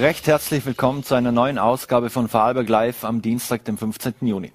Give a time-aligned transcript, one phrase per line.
[0.00, 4.14] Recht herzlich willkommen zu einer neuen Ausgabe von Vorarlberg Live am Dienstag, dem 15.
[4.22, 4.50] Juni.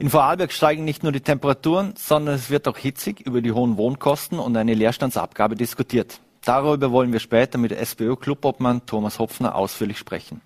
[0.00, 3.76] In Vorarlberg steigen nicht nur die Temperaturen, sondern es wird auch hitzig über die hohen
[3.76, 6.20] Wohnkosten und eine Leerstandsabgabe diskutiert.
[6.44, 10.40] Darüber wollen wir später mit SPÖ-Clubobmann Thomas Hopfner ausführlich sprechen.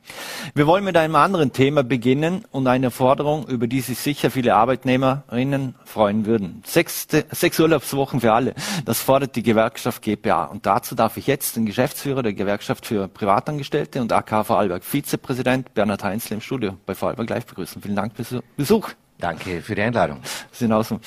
[0.55, 4.55] Wir wollen mit einem anderen Thema beginnen und einer Forderung, über die sich sicher viele
[4.55, 6.63] Arbeitnehmerinnen freuen würden.
[6.67, 8.55] Sechs, sechs Urlaubswochen für alle.
[8.85, 10.45] Das fordert die Gewerkschaft GPA.
[10.45, 15.73] Und dazu darf ich jetzt den Geschäftsführer der Gewerkschaft für Privatangestellte und AK Vorarlberg, Vizepräsident
[15.73, 17.81] Bernhard Heinzle im Studio bei Vorarlberg live begrüßen.
[17.81, 18.91] Vielen Dank für Besuch.
[19.19, 20.19] Danke für die Einladung.
[20.53, 21.01] Sind außen.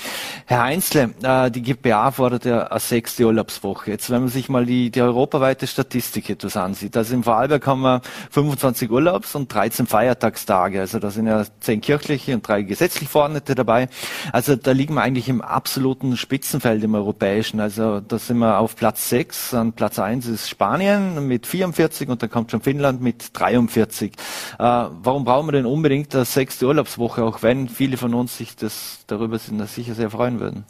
[0.48, 3.92] Herr Heinzle, äh, die GPA fordert ja eine sechste Urlaubswoche.
[3.92, 7.82] Jetzt, wenn man sich mal die, die europaweite Statistik etwas ansieht, also im Vorarlberg haben
[7.82, 8.02] wir
[8.32, 10.80] 25 Urlaubs- und 13 Feiertagstage.
[10.80, 13.90] Also da sind ja zehn kirchliche und drei gesetzlich Verordnete dabei.
[14.34, 17.60] Also da liegen wir eigentlich im absoluten Spitzenfeld im europäischen.
[17.60, 19.54] Also da sind wir auf Platz 6.
[19.54, 24.14] An Platz 1 ist Spanien mit 44 und dann kommt schon Finnland mit 43.
[24.14, 24.16] Äh,
[24.58, 29.04] warum brauchen wir denn unbedingt eine sechste Urlaubswoche, auch wenn viele von uns sich das
[29.08, 30.66] darüber sind, das sicher sehr freuen würden.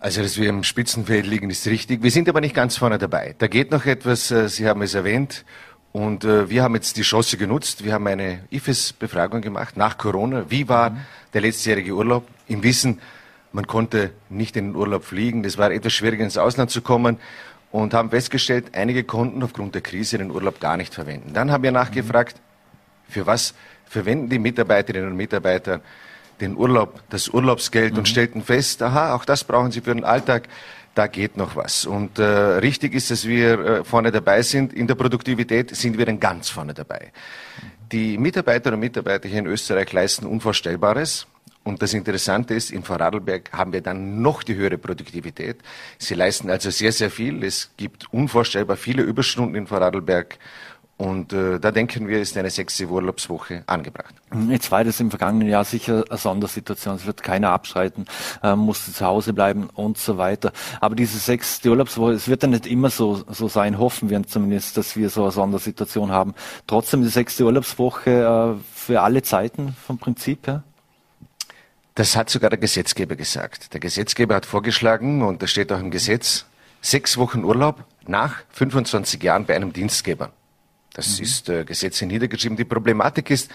[0.00, 2.02] Also, dass wir im Spitzenfeld liegen, ist richtig.
[2.02, 3.34] Wir sind aber nicht ganz vorne dabei.
[3.38, 5.46] Da geht noch etwas, äh, Sie haben es erwähnt.
[5.92, 7.84] Und äh, wir haben jetzt die Chance genutzt.
[7.84, 10.44] Wir haben eine IFES-Befragung gemacht nach Corona.
[10.50, 10.96] Wie war mhm.
[11.32, 12.28] der letztjährige Urlaub?
[12.48, 13.00] Im Wissen,
[13.52, 15.42] man konnte nicht in den Urlaub fliegen.
[15.42, 17.18] Das war etwas schwieriger, ins Ausland zu kommen.
[17.70, 21.32] Und haben festgestellt, einige konnten aufgrund der Krise den Urlaub gar nicht verwenden.
[21.32, 22.36] Dann haben wir nachgefragt,
[23.08, 23.54] für was
[23.86, 25.80] verwenden die Mitarbeiterinnen und Mitarbeiter
[26.40, 27.98] den Urlaub, das Urlaubsgeld mhm.
[27.98, 30.48] und stellten fest, aha, auch das brauchen sie für den Alltag.
[30.94, 31.86] Da geht noch was.
[31.86, 34.72] Und äh, richtig ist, dass wir äh, vorne dabei sind.
[34.72, 37.12] In der Produktivität sind wir dann ganz vorne dabei.
[37.90, 41.26] Die Mitarbeiterinnen und Mitarbeiter hier in Österreich leisten Unvorstellbares.
[41.64, 45.56] Und das Interessante ist, in Vorarlberg haben wir dann noch die höhere Produktivität.
[45.98, 47.42] Sie leisten also sehr, sehr viel.
[47.42, 50.38] Es gibt unvorstellbar viele Überstunden in Vorarlberg.
[50.96, 54.14] Und äh, da denken wir, ist eine sechste Urlaubswoche angebracht.
[54.48, 56.94] Jetzt war das im vergangenen Jahr sicher eine Sondersituation.
[56.94, 58.04] Es wird keiner abschreiten,
[58.44, 60.52] äh, musste zu Hause bleiben und so weiter.
[60.80, 64.76] Aber diese sechste Urlaubswoche, es wird ja nicht immer so, so sein, hoffen wir zumindest,
[64.76, 66.34] dass wir so eine Sondersituation haben.
[66.68, 70.62] Trotzdem die sechste Urlaubswoche äh, für alle Zeiten vom Prinzip her?
[71.96, 73.72] Das hat sogar der Gesetzgeber gesagt.
[73.72, 76.46] Der Gesetzgeber hat vorgeschlagen, und das steht auch im Gesetz,
[76.80, 80.30] sechs Wochen Urlaub nach 25 Jahren bei einem Dienstgeber.
[80.94, 81.24] Das mhm.
[81.24, 82.56] ist äh, Gesetz niedergeschrieben.
[82.56, 83.50] Die Problematik ist,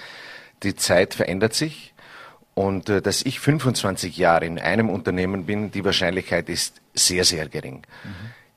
[0.62, 1.94] die Zeit verändert sich
[2.54, 7.48] und äh, dass ich 25 Jahre in einem Unternehmen bin, die Wahrscheinlichkeit ist sehr, sehr
[7.48, 7.78] gering.
[8.04, 8.10] Mhm.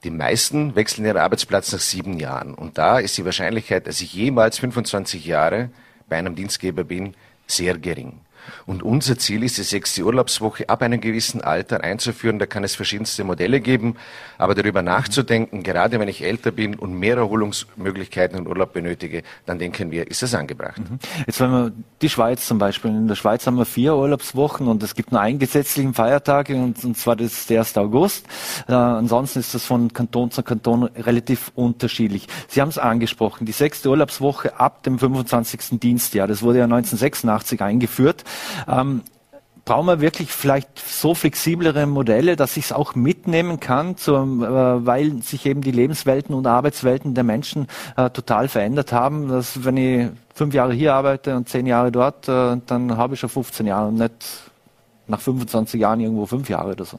[0.04, 4.12] Die meisten wechseln ihren Arbeitsplatz nach sieben Jahren und da ist die Wahrscheinlichkeit, dass ich
[4.12, 5.70] jemals 25 Jahre
[6.08, 7.14] bei einem Dienstgeber bin,
[7.46, 8.20] sehr gering.
[8.66, 12.38] Und unser Ziel ist, die sechste Urlaubswoche ab einem gewissen Alter einzuführen.
[12.38, 13.96] Da kann es verschiedenste Modelle geben.
[14.38, 19.58] Aber darüber nachzudenken, gerade wenn ich älter bin und mehr Erholungsmöglichkeiten und Urlaub benötige, dann
[19.58, 20.78] denken wir, ist das angebracht.
[20.78, 20.98] Mhm.
[21.26, 22.90] Jetzt wenn wir die Schweiz zum Beispiel.
[22.90, 26.84] In der Schweiz haben wir vier Urlaubswochen und es gibt nur einen gesetzlichen Feiertag und,
[26.84, 27.76] und zwar das ist der 1.
[27.78, 28.26] August.
[28.68, 32.26] Äh, ansonsten ist das von Kanton zu Kanton relativ unterschiedlich.
[32.48, 35.80] Sie haben es angesprochen, die sechste Urlaubswoche ab dem 25.
[35.80, 36.26] Dienstjahr.
[36.26, 38.24] Das wurde ja 1986 eingeführt.
[38.68, 39.02] Ähm,
[39.64, 44.86] brauchen wir wirklich vielleicht so flexiblere Modelle, dass ich es auch mitnehmen kann, zur, äh,
[44.86, 49.28] weil sich eben die Lebenswelten und Arbeitswelten der Menschen äh, total verändert haben.
[49.28, 53.20] Dass wenn ich fünf Jahre hier arbeite und zehn Jahre dort, äh, dann habe ich
[53.20, 54.12] schon 15 Jahre und nicht
[55.06, 56.98] nach 25 Jahren irgendwo fünf Jahre oder so.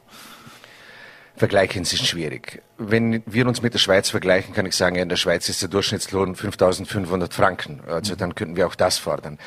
[1.36, 2.62] Vergleichen ist schwierig.
[2.78, 5.68] Wenn wir uns mit der Schweiz vergleichen, kann ich sagen, in der Schweiz ist der
[5.68, 7.80] Durchschnittslohn 5.500 Franken.
[7.88, 9.38] Also dann könnten wir auch das fordern.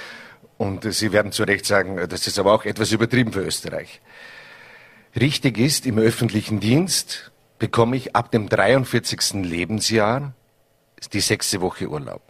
[0.58, 4.02] Und Sie werden zu Recht sagen, das ist aber auch etwas übertrieben für Österreich.
[5.20, 9.44] Richtig ist, im öffentlichen Dienst bekomme ich ab dem 43.
[9.44, 10.34] Lebensjahr
[11.14, 12.22] die sechste Woche Urlaub.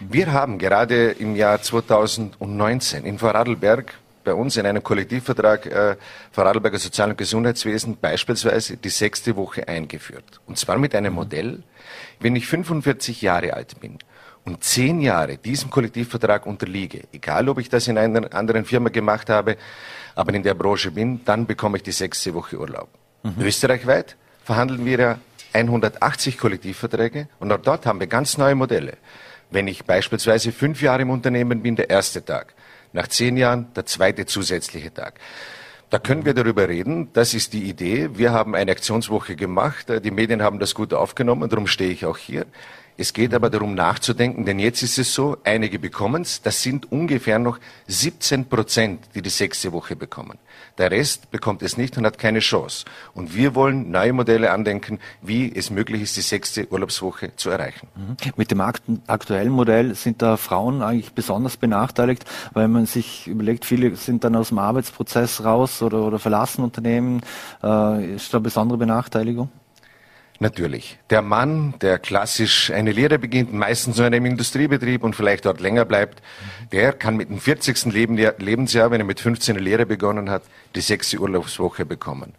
[0.00, 3.94] Wir haben gerade im Jahr 2019 in Vorarlberg
[4.24, 5.96] bei uns in einem Kollektivvertrag äh,
[6.32, 10.40] Vorarlberger Sozial- und Gesundheitswesen beispielsweise die sechste Woche eingeführt.
[10.46, 11.62] Und zwar mit einem Modell,
[12.20, 13.98] wenn ich 45 Jahre alt bin
[14.46, 19.28] und zehn Jahre diesem Kollektivvertrag unterliege, egal ob ich das in einer anderen Firma gemacht
[19.28, 19.56] habe,
[20.14, 22.88] aber in der Branche bin, dann bekomme ich die sechste Woche Urlaub.
[23.22, 23.42] Mhm.
[23.42, 25.18] Österreichweit verhandeln wir ja
[25.52, 28.96] 180 Kollektivverträge und auch dort haben wir ganz neue Modelle.
[29.50, 32.54] Wenn ich beispielsweise fünf Jahre im Unternehmen bin, der erste Tag.
[32.92, 35.20] Nach zehn Jahren der zweite zusätzliche Tag.
[35.90, 37.12] Da können wir darüber reden.
[37.12, 38.10] Das ist die Idee.
[38.14, 39.86] Wir haben eine Aktionswoche gemacht.
[40.04, 41.48] Die Medien haben das gut aufgenommen.
[41.48, 42.46] Darum stehe ich auch hier.
[42.98, 46.90] Es geht aber darum nachzudenken, denn jetzt ist es so, einige bekommen es, das sind
[46.90, 47.58] ungefähr noch
[47.88, 50.38] 17 Prozent, die die sechste Woche bekommen.
[50.78, 52.86] Der Rest bekommt es nicht und hat keine Chance.
[53.12, 57.88] Und wir wollen neue Modelle andenken, wie es möglich ist, die sechste Urlaubswoche zu erreichen.
[57.96, 58.16] Mhm.
[58.36, 63.94] Mit dem aktuellen Modell sind da Frauen eigentlich besonders benachteiligt, weil man sich überlegt, viele
[63.96, 67.20] sind dann aus dem Arbeitsprozess raus oder, oder verlassen Unternehmen.
[67.62, 69.50] Äh, ist da besondere Benachteiligung?
[70.38, 70.98] Natürlich.
[71.08, 75.84] Der Mann, der klassisch eine Lehre beginnt, meistens in einem Industriebetrieb und vielleicht dort länger
[75.86, 76.22] bleibt,
[76.72, 77.86] der kann mit dem 40.
[77.86, 80.42] Lebensjahr, wenn er mit 15 eine Lehre begonnen hat,
[80.74, 82.34] die sechste Urlaubswoche bekommen.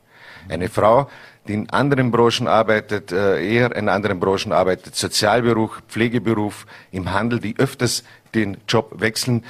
[0.47, 1.09] Eine Frau,
[1.47, 7.39] die in anderen Branchen arbeitet, äh, eher in anderen Branchen arbeitet, Sozialberuf, Pflegeberuf, im Handel,
[7.39, 8.03] die öfters
[8.35, 9.44] den Job wechseln,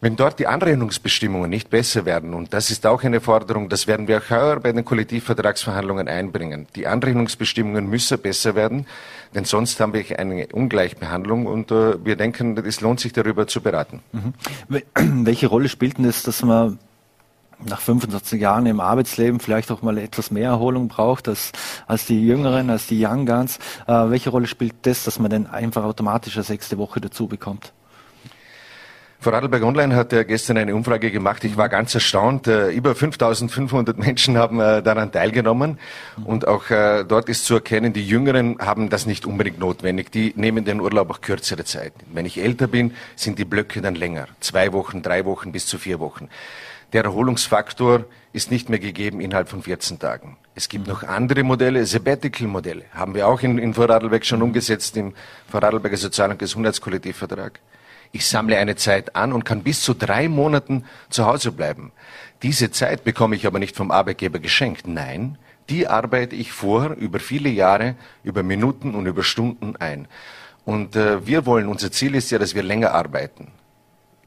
[0.00, 4.08] wenn dort die Anrechnungsbestimmungen nicht besser werden, und das ist auch eine Forderung, das werden
[4.08, 6.66] wir auch heuer bei den Kollektivvertragsverhandlungen einbringen.
[6.76, 8.86] Die Anrechnungsbestimmungen müssen besser werden,
[9.34, 13.60] denn sonst haben wir eine Ungleichbehandlung und äh, wir denken, es lohnt sich darüber zu
[13.62, 14.02] beraten.
[14.12, 14.34] Mhm.
[15.24, 16.78] Welche Rolle spielt denn das, dass man
[17.64, 21.52] nach 25 Jahren im Arbeitsleben vielleicht auch mal etwas mehr Erholung braucht als,
[21.86, 23.58] als die Jüngeren, als die Young Guns.
[23.86, 27.72] Äh, welche Rolle spielt das, dass man denn einfach automatisch eine sechste Woche dazu bekommt?
[29.26, 31.42] Vorarlberg Online hat ja gestern eine Umfrage gemacht.
[31.42, 32.46] Ich war ganz erstaunt.
[32.46, 35.80] Äh, über 5500 Menschen haben äh, daran teilgenommen.
[36.24, 40.12] Und auch äh, dort ist zu erkennen, die Jüngeren haben das nicht unbedingt notwendig.
[40.12, 41.92] Die nehmen den Urlaub auch kürzere Zeit.
[42.12, 44.28] Wenn ich älter bin, sind die Blöcke dann länger.
[44.38, 46.28] Zwei Wochen, drei Wochen bis zu vier Wochen.
[46.92, 50.36] Der Erholungsfaktor ist nicht mehr gegeben innerhalb von 14 Tagen.
[50.54, 55.14] Es gibt noch andere Modelle, Sabbatical-Modelle, haben wir auch in, in Vorarlberg schon umgesetzt im
[55.50, 57.58] Vorarlberger Sozial- und Gesundheitskollektivvertrag.
[58.12, 61.92] Ich sammle eine Zeit an und kann bis zu drei Monaten zu Hause bleiben.
[62.42, 64.86] Diese Zeit bekomme ich aber nicht vom Arbeitgeber geschenkt.
[64.86, 65.38] Nein,
[65.68, 70.06] die arbeite ich vor über viele Jahre, über Minuten und über Stunden ein.
[70.64, 73.52] Und äh, wir wollen, unser Ziel ist ja, dass wir länger arbeiten.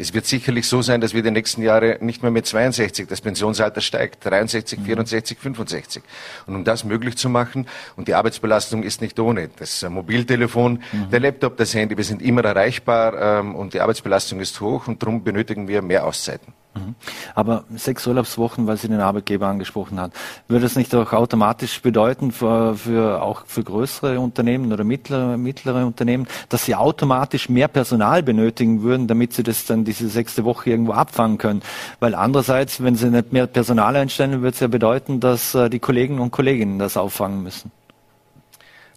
[0.01, 3.19] Es wird sicherlich so sein, dass wir die nächsten Jahre nicht mehr mit 62 das
[3.19, 6.03] Pensionsalter steigt, 63, 64, 65.
[6.47, 7.67] Und um das möglich zu machen,
[7.97, 11.09] und die Arbeitsbelastung ist nicht ohne, das Mobiltelefon, mhm.
[11.11, 15.03] der Laptop, das Handy, wir sind immer erreichbar ähm, und die Arbeitsbelastung ist hoch und
[15.03, 16.53] darum benötigen wir mehr Auszeiten.
[16.75, 16.95] Mhm.
[17.33, 20.11] Aber sechs Urlaubswochen, weil Sie den Arbeitgeber angesprochen hat,
[20.47, 25.85] würde es nicht auch automatisch bedeuten für, für auch für größere Unternehmen oder mittlere, mittlere
[25.85, 30.69] Unternehmen, dass sie automatisch mehr Personal benötigen würden, damit sie das dann diese sechste Woche
[30.69, 31.61] irgendwo abfangen können?
[31.99, 35.79] Weil andererseits, wenn sie nicht mehr Personal einstellen, würde es ja bedeuten, dass äh, die
[35.79, 37.71] Kollegen und Kolleginnen das auffangen müssen.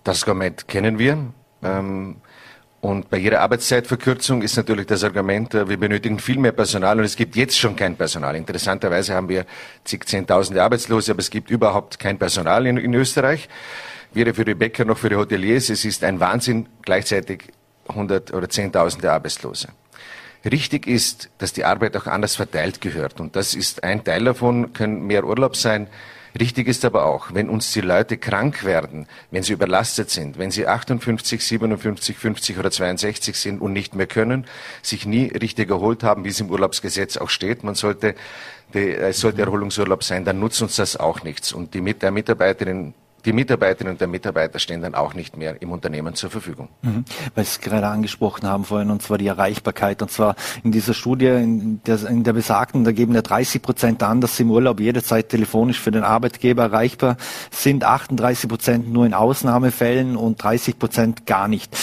[0.04, 1.18] Das Argument kennen wir.
[1.62, 2.16] Ähm
[2.82, 7.04] und bei jeder Arbeitszeitverkürzung ist natürlich das Argument, äh, wir benötigen viel mehr Personal und
[7.04, 8.34] es gibt jetzt schon kein Personal.
[8.34, 9.46] Interessanterweise haben wir
[9.84, 13.48] zig Zehntausende Arbeitslose, aber es gibt überhaupt kein Personal in, in Österreich.
[14.12, 15.70] Weder für die Bäcker noch für die Hoteliers.
[15.70, 17.44] Es ist ein Wahnsinn, gleichzeitig
[17.86, 19.68] 100 oder Zehntausende Arbeitslose.
[20.44, 23.20] Richtig ist, dass die Arbeit auch anders verteilt gehört.
[23.20, 25.86] Und das ist ein Teil davon, können mehr Urlaub sein,
[26.38, 30.50] Richtig ist aber auch, wenn uns die Leute krank werden, wenn sie überlastet sind, wenn
[30.50, 34.46] sie 58, 57, 50 oder 62 sind und nicht mehr können,
[34.80, 38.14] sich nie richtig erholt haben, wie es im Urlaubsgesetz auch steht, man sollte,
[38.72, 41.52] es sollte Erholungsurlaub sein, dann nutzt uns das auch nichts.
[41.52, 42.94] Und die Mitarbeiterin
[43.24, 46.68] die Mitarbeiterinnen und Mitarbeiter stehen dann auch nicht mehr im Unternehmen zur Verfügung.
[46.82, 47.04] Mhm.
[47.34, 50.02] Weil Sie es gerade angesprochen haben vorhin, und zwar die Erreichbarkeit.
[50.02, 50.34] Und zwar
[50.64, 54.36] in dieser Studie, in der, in der besagten, da geben ja 30 Prozent an, dass
[54.36, 57.16] sie im Urlaub jederzeit telefonisch für den Arbeitgeber erreichbar
[57.50, 61.76] sind, 38 Prozent nur in Ausnahmefällen und 30 Prozent gar nicht.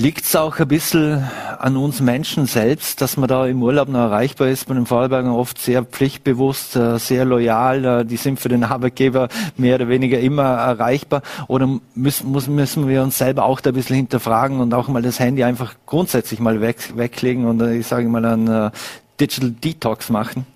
[0.00, 1.28] Liegt es auch ein bisschen
[1.58, 4.68] an uns Menschen selbst, dass man da im Urlaub noch erreichbar ist?
[4.68, 7.84] Bei den Vorarlbergern oft sehr pflichtbewusst, äh, sehr loyal.
[7.84, 11.22] Äh, die sind für den Arbeitgeber mehr oder weniger immer erreichbar.
[11.48, 15.18] Oder müssen, müssen wir uns selber auch da ein bisschen hinterfragen und auch mal das
[15.18, 18.70] Handy einfach grundsätzlich mal weg, weglegen und äh, ich sage mal einen
[19.18, 20.46] Digital Detox machen?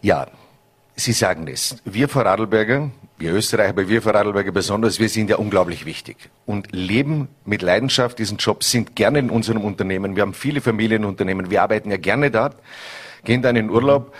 [0.00, 0.28] Ja,
[0.96, 1.76] Sie sagen es.
[1.84, 7.28] Wir Vorarlberger, wir Österreicher, aber wir Vorarlberger besonders, wir sind ja unglaublich wichtig und leben
[7.44, 10.14] mit Leidenschaft diesen Job, sind gerne in unserem Unternehmen.
[10.14, 12.56] Wir haben viele Familienunternehmen, wir arbeiten ja gerne dort,
[13.24, 14.14] gehen dann in Urlaub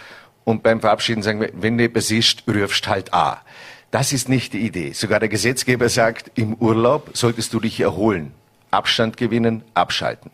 [0.45, 3.43] und beim Verabschieden sagen wir, wenn du etwas ist, rufst halt A.
[3.91, 4.93] Das ist nicht die Idee.
[4.93, 8.33] Sogar der Gesetzgeber sagt, im Urlaub solltest du dich erholen,
[8.71, 10.31] Abstand gewinnen, abschalten.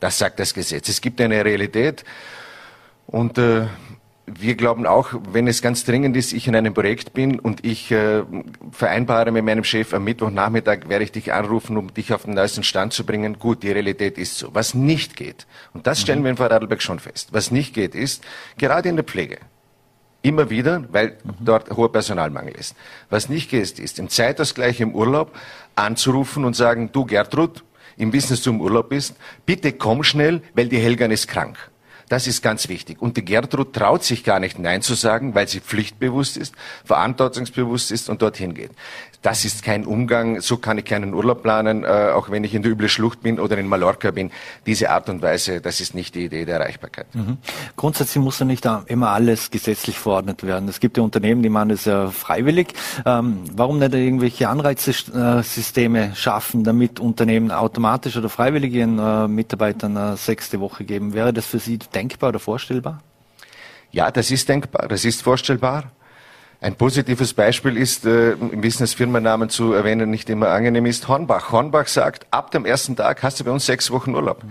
[0.00, 0.88] Das sagt das Gesetz.
[0.88, 2.04] Es gibt eine Realität
[3.06, 3.66] und äh,
[4.38, 7.90] wir glauben auch, wenn es ganz dringend ist, ich in einem Projekt bin und ich
[7.90, 8.22] äh,
[8.70, 12.62] vereinbare mit meinem Chef am Mittwochnachmittag, werde ich dich anrufen, um dich auf den neuesten
[12.62, 13.38] Stand zu bringen.
[13.38, 14.54] Gut, die Realität ist so.
[14.54, 16.24] Was nicht geht, und das stellen mhm.
[16.24, 18.24] wir in Vorarlberg schon fest, was nicht geht, ist,
[18.58, 19.38] gerade in der Pflege,
[20.22, 21.32] Immer wieder, weil mhm.
[21.40, 22.76] dort hoher Personalmangel ist.
[23.08, 25.34] Was nicht geht, ist im Zeitausgleich im Urlaub
[25.76, 27.64] anzurufen und sagen, du Gertrud,
[27.96, 31.56] im Wissen, dass du im Urlaub bist, bitte komm schnell, weil die Helgan ist krank.
[32.10, 33.00] Das ist ganz wichtig.
[33.00, 37.92] Und die Gertrud traut sich gar nicht Nein zu sagen, weil sie pflichtbewusst ist, verantwortungsbewusst
[37.92, 38.72] ist und dorthin geht
[39.22, 42.62] das ist kein Umgang, so kann ich keinen Urlaub planen, äh, auch wenn ich in
[42.62, 44.30] der üble Schlucht bin oder in Mallorca bin.
[44.64, 47.06] Diese Art und Weise, das ist nicht die Idee der Erreichbarkeit.
[47.14, 47.36] Mhm.
[47.76, 50.68] Grundsätzlich muss ja nicht immer alles gesetzlich verordnet werden.
[50.68, 52.68] Es gibt ja Unternehmen, die machen das ja freiwillig.
[53.04, 60.16] Ähm, warum nicht irgendwelche Anreizsysteme schaffen, damit Unternehmen automatisch oder freiwillig ihren äh, Mitarbeitern eine
[60.16, 61.12] sechste Woche geben?
[61.12, 63.02] Wäre das für Sie denkbar oder vorstellbar?
[63.90, 65.90] Ja, das ist denkbar, das ist vorstellbar.
[66.62, 71.08] Ein positives Beispiel ist, äh, im Wissen des Firmennamen zu erwähnen, nicht immer angenehm ist,
[71.08, 71.52] Hornbach.
[71.52, 74.44] Hornbach sagt, ab dem ersten Tag hast du bei uns sechs Wochen Urlaub.
[74.44, 74.50] Mhm.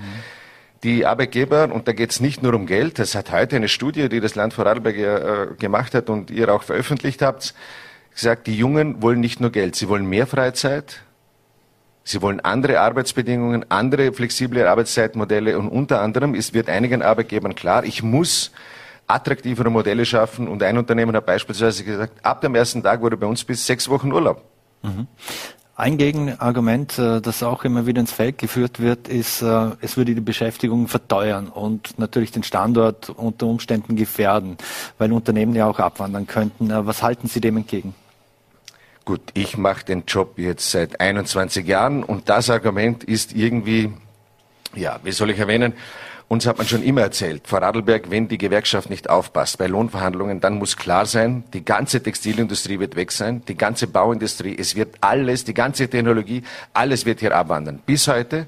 [0.83, 4.09] Die Arbeitgeber, und da geht es nicht nur um Geld, das hat heute eine Studie,
[4.09, 7.53] die das Land Vorarlberg äh, gemacht hat und ihr auch veröffentlicht habt,
[8.13, 11.01] gesagt, die Jungen wollen nicht nur Geld, sie wollen mehr Freizeit,
[12.03, 17.83] Sie wollen andere Arbeitsbedingungen, andere flexible Arbeitszeitmodelle und unter anderem ist, wird einigen Arbeitgebern klar,
[17.83, 18.51] ich muss
[19.09, 20.47] attraktivere Modelle schaffen.
[20.47, 23.89] Und ein Unternehmen hat beispielsweise gesagt, ab dem ersten Tag wurde bei uns bis sechs
[23.89, 24.43] Wochen Urlaub.
[24.83, 25.07] Mhm.
[25.75, 30.13] Ein Gegenargument, äh, das auch immer wieder ins Feld geführt wird, ist, äh, es würde
[30.13, 34.57] die Beschäftigung verteuern und natürlich den Standort unter Umständen gefährden,
[34.97, 36.69] weil Unternehmen ja auch abwandern könnten.
[36.69, 37.95] Äh, was halten Sie dem entgegen?
[39.09, 43.91] Gut, ich mache den Job jetzt seit 21 Jahren und das Argument ist irgendwie,
[44.75, 45.73] ja, wie soll ich erwähnen,
[46.27, 50.41] uns hat man schon immer erzählt, vor Radlberg, wenn die Gewerkschaft nicht aufpasst bei Lohnverhandlungen,
[50.41, 54.97] dann muss klar sein, die ganze Textilindustrie wird weg sein, die ganze Bauindustrie, es wird
[55.01, 57.79] alles, die ganze Technologie, alles wird hier abwandern.
[57.83, 58.45] Bis heute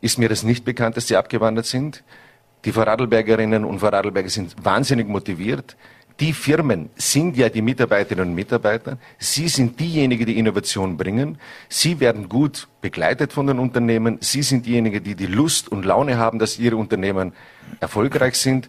[0.00, 2.02] ist mir das nicht bekannt, dass sie abgewandert sind.
[2.64, 5.76] Die Vorarlbergerinnen und Vorarlberger sind wahnsinnig motiviert
[6.20, 8.98] die Firmen sind ja die Mitarbeiterinnen und Mitarbeiter.
[9.18, 11.38] Sie sind diejenigen, die Innovation bringen.
[11.68, 14.18] Sie werden gut begleitet von den Unternehmen.
[14.20, 17.32] Sie sind diejenigen, die die Lust und Laune haben, dass ihre Unternehmen
[17.80, 18.68] erfolgreich sind.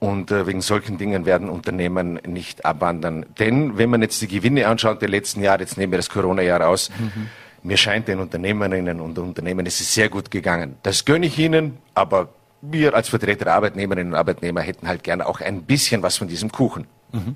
[0.00, 3.26] Und äh, wegen solchen Dingen werden Unternehmen nicht abwandern.
[3.38, 6.66] Denn wenn man jetzt die Gewinne anschaut der letzten Jahre, jetzt nehmen wir das Corona-Jahr
[6.66, 7.28] aus, mhm.
[7.62, 10.76] mir scheint den Unternehmerinnen und Unternehmen, es ist sehr gut gegangen.
[10.82, 12.30] Das gönne ich Ihnen, aber
[12.62, 16.28] wir als Vertreter der Arbeitnehmerinnen und Arbeitnehmer hätten halt gerne auch ein bisschen was von
[16.28, 16.86] diesem Kuchen.
[17.12, 17.34] Mhm.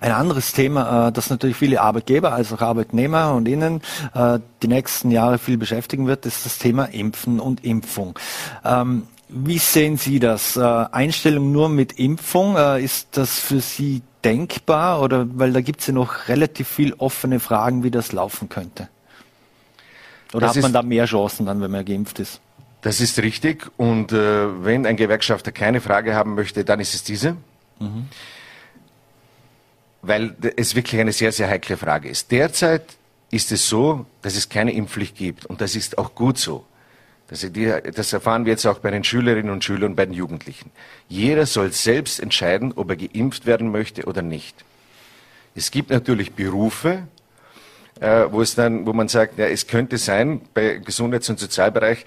[0.00, 3.82] Ein anderes Thema, äh, das natürlich viele Arbeitgeber als auch Arbeitnehmer und Ihnen
[4.14, 8.18] äh, die nächsten Jahre viel beschäftigen wird, ist das Thema Impfen und Impfung.
[8.64, 10.56] Ähm, wie sehen Sie das?
[10.56, 15.86] Äh, Einstellung nur mit Impfung, ist das für Sie denkbar oder weil da gibt es
[15.86, 18.88] ja noch relativ viel offene Fragen, wie das laufen könnte?
[20.32, 22.40] Oder das hat man da mehr Chancen dann, wenn man geimpft ist?
[22.82, 23.70] Das ist richtig.
[23.76, 27.36] Und äh, wenn ein Gewerkschafter keine Frage haben möchte, dann ist es diese.
[27.78, 28.08] Mhm.
[30.02, 32.30] Weil es wirklich eine sehr, sehr heikle Frage ist.
[32.32, 32.82] Derzeit
[33.30, 35.46] ist es so, dass es keine Impfpflicht gibt.
[35.46, 36.64] Und das ist auch gut so.
[37.28, 37.46] Das,
[37.94, 40.70] das erfahren wir jetzt auch bei den Schülerinnen und Schülern und bei den Jugendlichen.
[41.08, 44.64] Jeder soll selbst entscheiden, ob er geimpft werden möchte oder nicht.
[45.54, 47.06] Es gibt natürlich Berufe,
[48.00, 52.04] äh, wo es dann, wo man sagt, ja, es könnte sein, bei Gesundheits- und Sozialbereich,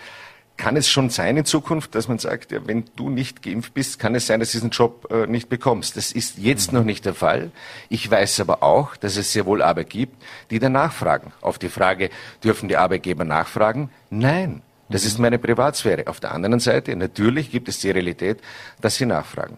[0.57, 3.99] kann es schon sein in Zukunft, dass man sagt, ja, wenn du nicht geimpft bist,
[3.99, 5.97] kann es sein, dass du diesen Job äh, nicht bekommst.
[5.97, 6.79] Das ist jetzt mhm.
[6.79, 7.51] noch nicht der Fall.
[7.89, 10.21] Ich weiß aber auch, dass es sehr wohl Arbeit gibt,
[10.51, 11.33] die danach fragen.
[11.41, 12.09] Auf die Frage,
[12.43, 13.89] dürfen die Arbeitgeber nachfragen?
[14.09, 14.61] Nein.
[14.89, 15.07] Das mhm.
[15.07, 16.07] ist meine Privatsphäre.
[16.07, 18.39] Auf der anderen Seite, natürlich gibt es die Realität,
[18.79, 19.57] dass sie nachfragen.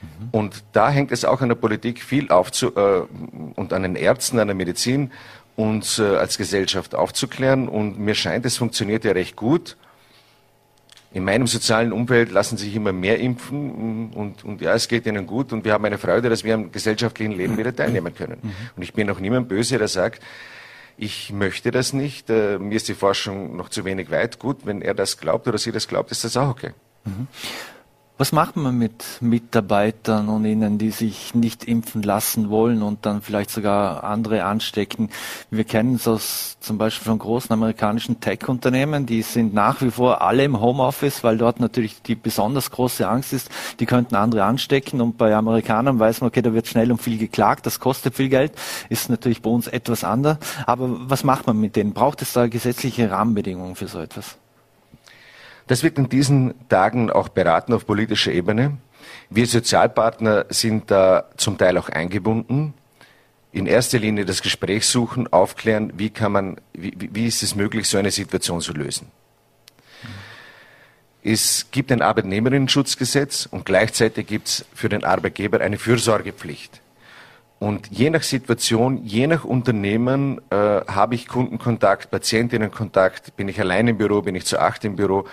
[0.00, 0.28] Mhm.
[0.30, 3.02] Und da hängt es auch an der Politik viel aufzu äh,
[3.54, 5.10] und an den Ärzten, an der Medizin,
[5.56, 7.68] uns äh, als Gesellschaft aufzuklären.
[7.68, 9.76] Und mir scheint, es funktioniert ja recht gut.
[11.14, 15.26] In meinem sozialen Umfeld lassen sich immer mehr impfen und, und ja, es geht ihnen
[15.26, 18.38] gut und wir haben eine Freude, dass wir am gesellschaftlichen Leben wieder teilnehmen können.
[18.42, 18.52] Mhm.
[18.76, 20.22] Und ich bin auch niemand böse, der sagt,
[20.96, 24.38] ich möchte das nicht, äh, mir ist die Forschung noch zu wenig weit.
[24.38, 26.70] Gut, wenn er das glaubt oder sie das glaubt, ist das auch okay.
[27.04, 27.26] Mhm.
[28.18, 33.22] Was macht man mit Mitarbeitern und ihnen, die sich nicht impfen lassen wollen und dann
[33.22, 35.08] vielleicht sogar andere anstecken?
[35.50, 40.20] Wir kennen es aus zum Beispiel von großen amerikanischen Tech-Unternehmen, die sind nach wie vor
[40.20, 43.50] alle im Homeoffice, weil dort natürlich die besonders große Angst ist,
[43.80, 47.16] die könnten andere anstecken und bei Amerikanern weiß man, okay, da wird schnell und viel
[47.16, 48.52] geklagt, das kostet viel Geld,
[48.90, 50.36] ist natürlich bei uns etwas anders.
[50.66, 51.94] Aber was macht man mit denen?
[51.94, 54.36] Braucht es da gesetzliche Rahmenbedingungen für so etwas?
[55.66, 58.78] Das wird in diesen Tagen auch beraten auf politischer Ebene.
[59.30, 62.74] Wir Sozialpartner sind da zum Teil auch eingebunden.
[63.52, 67.88] In erster Linie das Gespräch suchen, aufklären, wie kann man, wie, wie ist es möglich,
[67.88, 69.08] so eine Situation zu lösen.
[71.22, 76.80] Es gibt ein Arbeitnehmerinnenschutzgesetz und gleichzeitig gibt es für den Arbeitgeber eine Fürsorgepflicht.
[77.60, 83.86] Und je nach Situation, je nach Unternehmen äh, habe ich Kundenkontakt, Patientinnenkontakt, bin ich allein
[83.86, 85.28] im Büro, bin ich zu acht im Büro.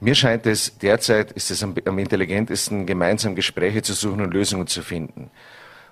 [0.00, 4.66] Mir scheint es, derzeit ist es am, am intelligentesten, gemeinsam Gespräche zu suchen und Lösungen
[4.66, 5.30] zu finden.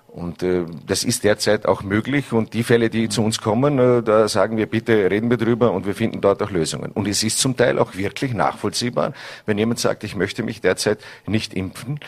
[0.07, 2.33] Und äh, das ist derzeit auch möglich.
[2.33, 5.71] Und die Fälle, die zu uns kommen, äh, da sagen wir, bitte reden wir drüber
[5.71, 6.91] und wir finden dort auch Lösungen.
[6.91, 9.13] Und es ist zum Teil auch wirklich nachvollziehbar,
[9.47, 11.99] wenn jemand sagt, ich möchte mich derzeit nicht impfen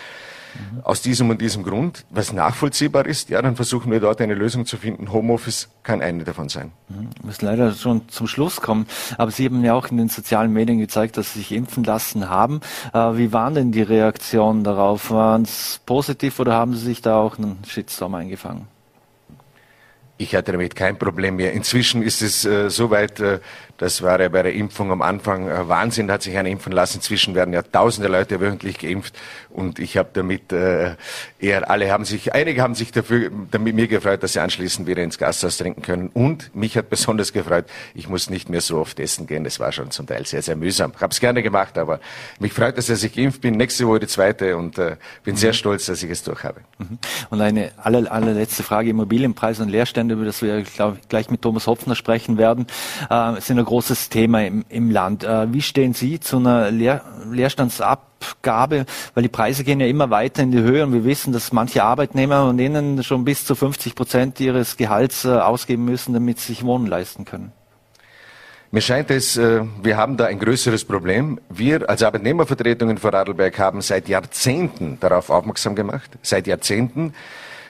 [0.55, 0.81] Mhm.
[0.83, 4.65] Aus diesem und diesem Grund, was nachvollziehbar ist, ja, dann versuchen wir dort eine Lösung
[4.65, 5.11] zu finden.
[5.11, 6.71] Homeoffice kann eine davon sein.
[6.89, 7.09] Mhm.
[7.19, 8.85] Wir müssen leider schon zum Schluss kommen.
[9.17, 12.29] Aber Sie haben ja auch in den sozialen Medien gezeigt, dass Sie sich impfen lassen
[12.29, 12.61] haben.
[12.93, 15.11] Äh, wie waren denn die Reaktionen darauf?
[15.11, 18.74] Waren es positiv oder haben Sie sich da auch einen Shitstorm eingefangen?
[20.17, 21.51] Ich hatte damit kein Problem mehr.
[21.51, 23.39] Inzwischen ist es äh, so weit, äh,
[23.77, 26.97] das war ja bei der Impfung am Anfang äh, Wahnsinn, hat sich einer impfen lassen.
[26.99, 29.17] Inzwischen werden ja tausende Leute wöchentlich geimpft
[29.49, 30.95] und ich habe damit äh,
[31.39, 35.03] eher alle haben sich, einige haben sich dafür damit mir gefreut, dass sie anschließend wieder
[35.03, 38.99] ins Gasthaus trinken können und mich hat besonders gefreut, ich muss nicht mehr so oft
[38.99, 39.43] essen gehen.
[39.43, 40.93] Das war schon zum Teil sehr, sehr mühsam.
[40.95, 41.99] Ich habe es gerne gemacht, aber
[42.39, 43.57] mich freut, dass ich geimpft bin.
[43.57, 44.95] Nächste Woche die zweite und äh,
[45.25, 45.39] bin mhm.
[45.39, 46.61] sehr stolz, dass ich es durch habe.
[46.77, 46.99] Mhm.
[47.29, 51.67] Und eine aller, allerletzte Frage, Immobilienpreise und Leerstände, über das wir glaub, gleich mit Thomas
[51.67, 52.67] Hopfner sprechen werden,
[53.09, 55.23] äh, sind ein großes Thema im, im Land.
[55.23, 58.85] Äh, wie stehen Sie zu einer Leer, Leerstandsabgabe?
[59.13, 61.83] Weil die Preise gehen ja immer weiter in die Höhe und wir wissen, dass manche
[61.83, 66.53] Arbeitnehmer und ihnen schon bis zu 50 Prozent ihres Gehalts äh, ausgeben müssen, damit sie
[66.53, 67.51] sich Wohnen leisten können.
[68.75, 71.39] Mir scheint es, äh, wir haben da ein größeres Problem.
[71.49, 77.13] Wir als Arbeitnehmervertretung in Vorarlberg haben seit Jahrzehnten darauf aufmerksam gemacht, seit Jahrzehnten,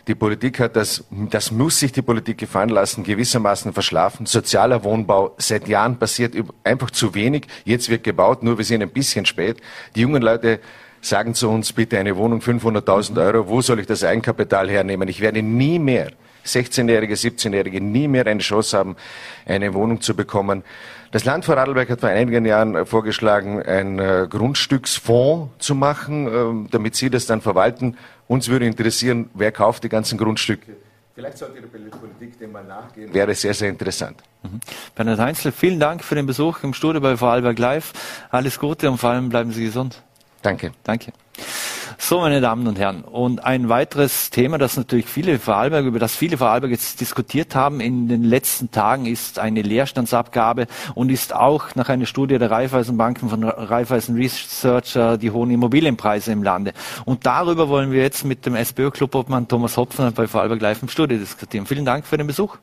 [0.08, 4.26] die Politik hat das, das muss sich die Politik gefallen lassen, gewissermaßen verschlafen.
[4.26, 7.48] Sozialer Wohnbau seit Jahren passiert einfach zu wenig.
[7.64, 9.58] Jetzt wird gebaut, nur wir sind ein bisschen spät.
[9.96, 10.60] Die jungen Leute
[11.02, 13.48] sagen zu uns, bitte eine Wohnung 500.000 Euro.
[13.48, 15.08] Wo soll ich das Eigenkapital hernehmen?
[15.08, 16.12] Ich werde nie mehr
[16.46, 18.96] 16-Jährige, 17-Jährige nie mehr eine Chance haben,
[19.46, 20.64] eine Wohnung zu bekommen.
[21.12, 26.96] Das Land Vorarlberg hat vor einigen Jahren vorgeschlagen, einen äh, Grundstücksfonds zu machen, äh, damit
[26.96, 27.98] Sie das dann verwalten.
[28.28, 30.76] Uns würde interessieren, wer kauft die ganzen Grundstücke.
[31.16, 33.14] Vielleicht sollte die Politik dem mal nachgehen.
[33.14, 34.22] Wäre sehr, sehr interessant.
[34.44, 34.60] Mhm.
[34.96, 37.94] Bernhard Heinzl, vielen Dank für den Besuch im Studio bei Vorarlberg Live.
[38.32, 40.02] Alles Gute und vor allem bleiben Sie gesund.
[40.42, 40.74] Danke.
[40.84, 41.14] Danke.
[41.98, 46.16] So, meine Damen und Herren, und ein weiteres Thema, das natürlich viele Vorarlberger, über das
[46.16, 51.74] viele Vorarlberger jetzt diskutiert haben in den letzten Tagen, ist eine Leerstandsabgabe und ist auch
[51.76, 56.74] nach einer Studie der Raiffeisenbanken von Raiffeisen Research die hohen Immobilienpreise im Lande.
[57.06, 61.18] Und darüber wollen wir jetzt mit dem SPÖ-Clubobmann Thomas Hopfner bei Vorarlberg Live im Studio
[61.18, 61.66] diskutieren.
[61.66, 62.58] Vielen Dank für den Besuch.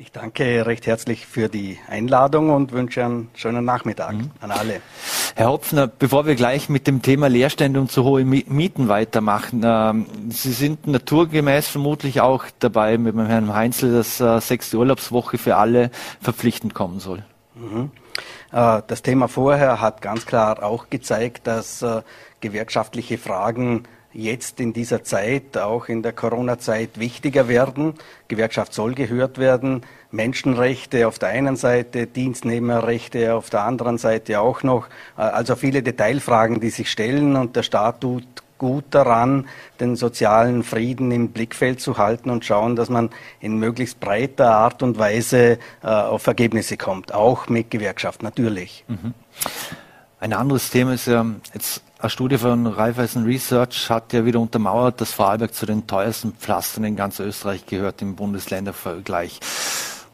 [0.00, 4.30] Ich danke recht herzlich für die Einladung und wünsche einen schönen Nachmittag mhm.
[4.40, 4.80] an alle.
[5.34, 9.92] Herr Hopfner, bevor wir gleich mit dem Thema Leerstände und zu hohe Mieten weitermachen, äh,
[10.30, 15.56] Sie sind naturgemäß vermutlich auch dabei mit dem Herrn Heinzel, dass äh, sechste Urlaubswoche für
[15.56, 15.90] alle
[16.22, 17.22] verpflichtend kommen soll.
[17.54, 17.90] Mhm.
[18.52, 22.00] Äh, das Thema vorher hat ganz klar auch gezeigt, dass äh,
[22.40, 23.82] gewerkschaftliche Fragen
[24.12, 27.94] jetzt in dieser Zeit, auch in der Corona-Zeit, wichtiger werden.
[28.28, 29.82] Gewerkschaft soll gehört werden.
[30.10, 34.88] Menschenrechte auf der einen Seite, Dienstnehmerrechte auf der anderen Seite auch noch.
[35.16, 38.24] Äh, also viele Detailfragen, die sich stellen und der Staat tut
[38.60, 39.48] gut daran,
[39.80, 43.08] den sozialen Frieden im Blickfeld zu halten und schauen, dass man
[43.40, 48.84] in möglichst breiter Art und Weise äh, auf Ergebnisse kommt, auch mit Gewerkschaft natürlich.
[48.86, 49.14] Mhm.
[50.20, 55.00] Ein anderes Thema ist ja, jetzt eine Studie von Raiffeisen Research hat ja wieder untermauert,
[55.00, 59.40] dass Vorarlberg zu den teuersten Pflastern in ganz Österreich gehört im Bundesländervergleich.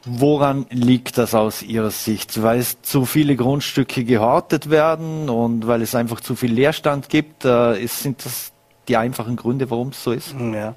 [0.05, 2.41] Woran liegt das aus Ihrer Sicht?
[2.41, 7.43] Weil es zu viele Grundstücke gehortet werden und weil es einfach zu viel Leerstand gibt?
[7.43, 8.53] Äh, sind das
[8.87, 10.33] die einfachen Gründe, warum es so ist?
[10.39, 10.75] Ja,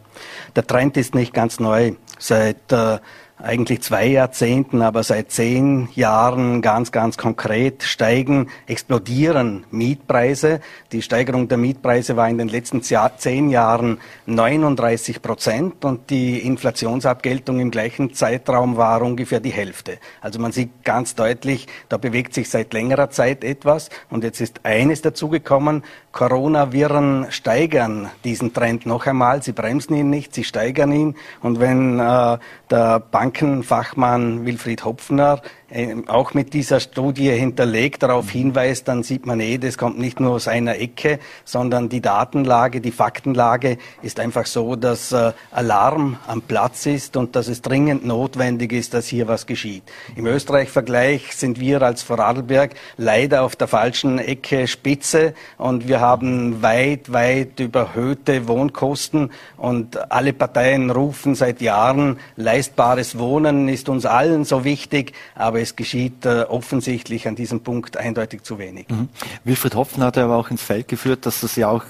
[0.57, 1.93] der Trend ist nicht ganz neu.
[2.19, 2.99] Seit äh,
[3.42, 10.61] eigentlich zwei Jahrzehnten, aber seit zehn Jahren ganz, ganz konkret steigen, explodieren Mietpreise.
[10.92, 17.61] Die Steigerung der Mietpreise war in den letzten zehn Jahren 39 Prozent und die Inflationsabgeltung
[17.61, 19.98] im gleichen Zeitraum war ungefähr die Hälfte.
[20.20, 24.61] Also man sieht ganz deutlich, da bewegt sich seit längerer Zeit etwas und jetzt ist
[24.64, 29.42] eines dazugekommen, Corona-Viren steigern diesen Trend noch einmal.
[29.42, 35.40] Sie bremsen ihn nicht, sie steigern ihn und wenn äh, der Bank Bankenfachmann Wilfried Hopfner
[36.09, 40.33] auch mit dieser Studie hinterlegt darauf hinweist, dann sieht man eh, das kommt nicht nur
[40.33, 46.43] aus einer Ecke, sondern die Datenlage, die Faktenlage ist einfach so, dass äh, Alarm am
[46.43, 49.85] Platz ist und dass es dringend notwendig ist, dass hier was geschieht.
[50.17, 56.63] Im Österreich-Vergleich sind wir als Vorarlberg leider auf der falschen Ecke Spitze und wir haben
[56.63, 64.45] weit, weit überhöhte Wohnkosten und alle Parteien rufen seit Jahren, leistbares Wohnen ist uns allen
[64.45, 68.88] so wichtig, aber es geschieht äh, offensichtlich an diesem Punkt eindeutig zu wenig.
[68.88, 69.09] Mhm.
[69.44, 71.85] Wilfried Hopfen hat aber auch ins Feld geführt, dass das ja auch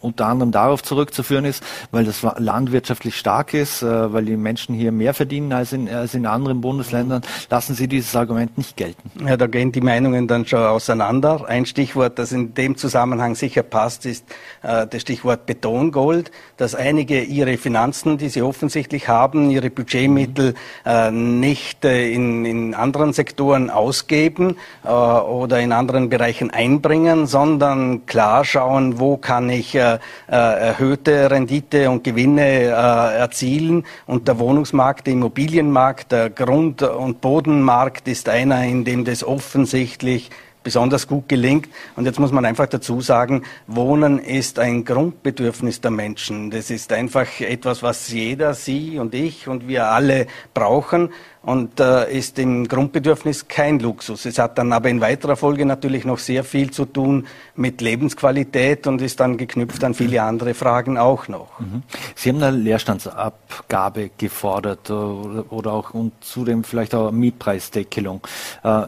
[0.00, 4.74] unter anderem darauf zurückzuführen ist, weil das Land wirtschaftlich stark ist, äh, weil die Menschen
[4.74, 9.10] hier mehr verdienen als in, als in anderen Bundesländern, lassen Sie dieses Argument nicht gelten.
[9.26, 11.46] Ja, da gehen die Meinungen dann schon auseinander.
[11.46, 14.24] Ein Stichwort, das in dem Zusammenhang sicher passt, ist
[14.62, 20.54] äh, das Stichwort Betongold, dass einige ihre Finanzen, die sie offensichtlich haben, ihre Budgetmittel
[20.86, 28.06] äh, nicht äh, in, in anderen Sektoren ausgeben äh, oder in anderen Bereichen einbringen, sondern
[28.06, 29.89] klar schauen, wo kann ich äh,
[30.26, 33.84] erhöhte Rendite und Gewinne äh, erzielen.
[34.06, 40.30] Und der Wohnungsmarkt, der Immobilienmarkt, der Grund- und Bodenmarkt ist einer, in dem das offensichtlich
[40.62, 41.68] besonders gut gelingt.
[41.96, 46.50] Und jetzt muss man einfach dazu sagen, Wohnen ist ein Grundbedürfnis der Menschen.
[46.50, 51.10] Das ist einfach etwas, was jeder, Sie und ich und wir alle brauchen
[51.42, 54.26] und äh, ist im Grundbedürfnis kein Luxus.
[54.26, 58.86] Es hat dann aber in weiterer Folge natürlich noch sehr viel zu tun mit Lebensqualität
[58.86, 61.58] und ist dann geknüpft an viele andere Fragen auch noch.
[61.60, 61.82] Mhm.
[62.14, 68.20] Sie haben eine Leerstandsabgabe gefordert oder, oder auch und zudem vielleicht auch Mietpreisdeckelung.
[68.62, 68.86] Äh,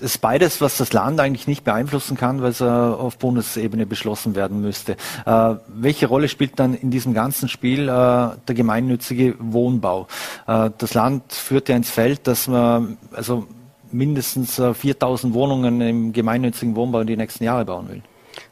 [0.00, 4.34] ist beides, was das Land eigentlich nicht beeinflussen kann, weil es äh, auf Bundesebene beschlossen
[4.34, 4.96] werden müsste.
[5.24, 10.08] Äh, welche Rolle spielt dann in diesem ganzen Spiel äh, der gemeinnützige Wohnbau?
[10.46, 13.46] Äh, das Land führt ja ins Feld, dass man also
[13.92, 18.02] mindestens 4000 äh, Wohnungen im gemeinnützigen Wohnbau in die nächsten Jahre bauen will.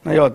[0.04, 0.30] Naja,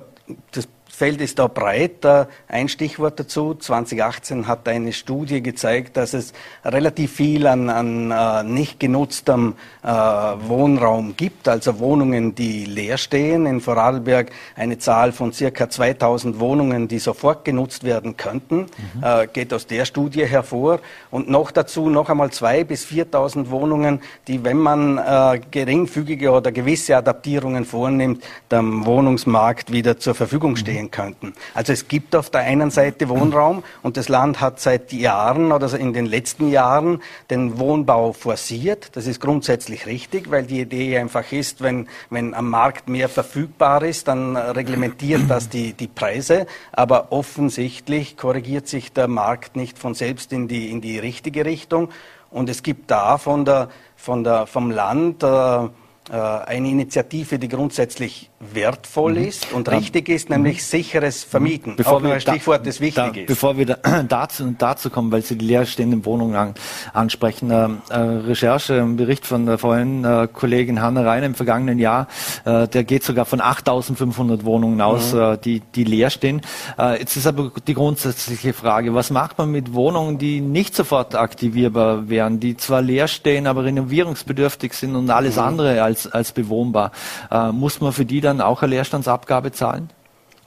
[0.52, 2.04] das Feld ist da breit.
[2.48, 3.54] Ein Stichwort dazu.
[3.54, 6.34] 2018 hat eine Studie gezeigt, dass es
[6.66, 13.46] relativ viel an, an äh, nicht genutztem äh, Wohnraum gibt, also Wohnungen, die leer stehen.
[13.46, 19.04] In Vorarlberg eine Zahl von circa 2000 Wohnungen, die sofort genutzt werden könnten, mhm.
[19.04, 20.80] äh, geht aus der Studie hervor.
[21.12, 26.52] Und noch dazu noch einmal 2.000 bis 4.000 Wohnungen, die, wenn man äh, geringfügige oder
[26.52, 30.58] gewisse Adaptierungen vornimmt, dem Wohnungsmarkt wieder zur Verfügung mhm.
[30.88, 31.34] Stehen könnten.
[31.54, 35.74] Also es gibt auf der einen Seite Wohnraum und das Land hat seit Jahren oder
[35.78, 38.96] in den letzten Jahren den Wohnbau forciert.
[38.96, 43.84] Das ist grundsätzlich richtig, weil die Idee einfach ist, wenn, wenn am Markt mehr verfügbar
[43.84, 46.48] ist, dann reglementiert das die, die Preise.
[46.72, 51.90] Aber offensichtlich korrigiert sich der Markt nicht von selbst in die, in die richtige Richtung.
[52.30, 55.70] Und es gibt da von der, von der, vom Land äh,
[56.10, 59.28] eine Initiative, die grundsätzlich wertvoll mhm.
[59.28, 60.62] ist und richtig ist, nämlich mhm.
[60.62, 61.76] sicheres Vermieten.
[61.76, 63.26] Bevor Auch wir ein Stichwort, das wichtig da, ist.
[63.26, 66.54] Bevor wir da, dazu, dazu kommen, weil Sie die leerstehenden Wohnungen an,
[66.94, 67.50] ansprechen.
[67.50, 72.08] Äh, äh, Recherche, ein Bericht von der vorhin äh, Kollegin Hanna Reiner im vergangenen Jahr,
[72.46, 75.20] äh, der geht sogar von 8.500 Wohnungen aus, mhm.
[75.20, 76.42] Äh, die, die leer stehen.
[76.78, 81.16] Äh, jetzt ist aber die grundsätzliche Frage, was macht man mit Wohnungen, die nicht sofort
[81.16, 85.42] aktivierbar wären, die zwar leer stehen, aber renovierungsbedürftig sind und alles mhm.
[85.42, 86.92] andere als als, als bewohnbar.
[87.32, 89.90] Äh, muss man für die dann auch eine Leerstandsabgabe zahlen?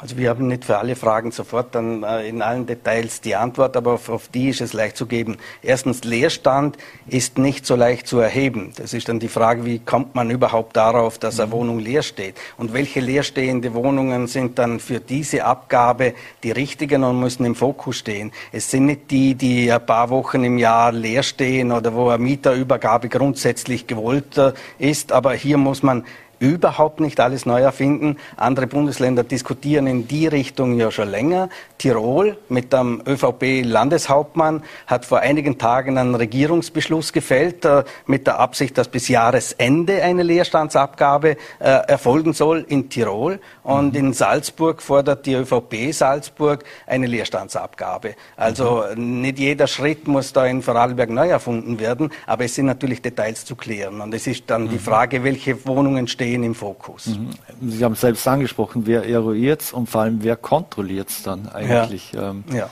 [0.03, 3.77] Also wir haben nicht für alle Fragen sofort dann äh, in allen Details die Antwort,
[3.77, 5.37] aber auf, auf, die ist es leicht zu geben.
[5.63, 8.73] Erstens, Leerstand ist nicht so leicht zu erheben.
[8.77, 11.53] Das ist dann die Frage, wie kommt man überhaupt darauf, dass eine mhm.
[11.53, 12.37] Wohnung leer steht?
[12.57, 17.99] Und welche leerstehende Wohnungen sind dann für diese Abgabe die richtigen und müssen im Fokus
[17.99, 18.33] stehen?
[18.53, 22.23] Es sind nicht die, die ein paar Wochen im Jahr leer stehen oder wo eine
[22.23, 26.07] Mieterübergabe grundsätzlich gewollt äh, ist, aber hier muss man
[26.41, 28.17] überhaupt nicht alles neu erfinden.
[28.37, 31.51] Andere Bundesländer diskutieren in die Richtung ja schon länger.
[31.79, 38.79] Tirol mit dem ÖVP-Landeshauptmann hat vor einigen Tagen einen Regierungsbeschluss gefällt äh, mit der Absicht,
[38.79, 43.39] dass bis Jahresende eine Leerstandsabgabe äh, erfolgen soll in Tirol.
[43.63, 43.99] Und mhm.
[43.99, 48.15] in Salzburg fordert die ÖVP Salzburg eine Leerstandsabgabe.
[48.37, 49.21] Also mhm.
[49.21, 53.45] nicht jeder Schritt muss da in Vorarlberg neu erfunden werden, aber es sind natürlich Details
[53.45, 54.01] zu klären.
[54.01, 54.71] Und es ist dann mhm.
[54.71, 57.07] die Frage, welche Wohnungen stehen stehen im Fokus.
[57.07, 57.31] Mhm.
[57.69, 61.49] Sie haben es selbst angesprochen, wer eruiert es und vor allem wer kontrolliert es dann
[61.49, 62.13] eigentlich?
[62.13, 62.31] Ja.
[62.31, 62.71] Ähm, ja.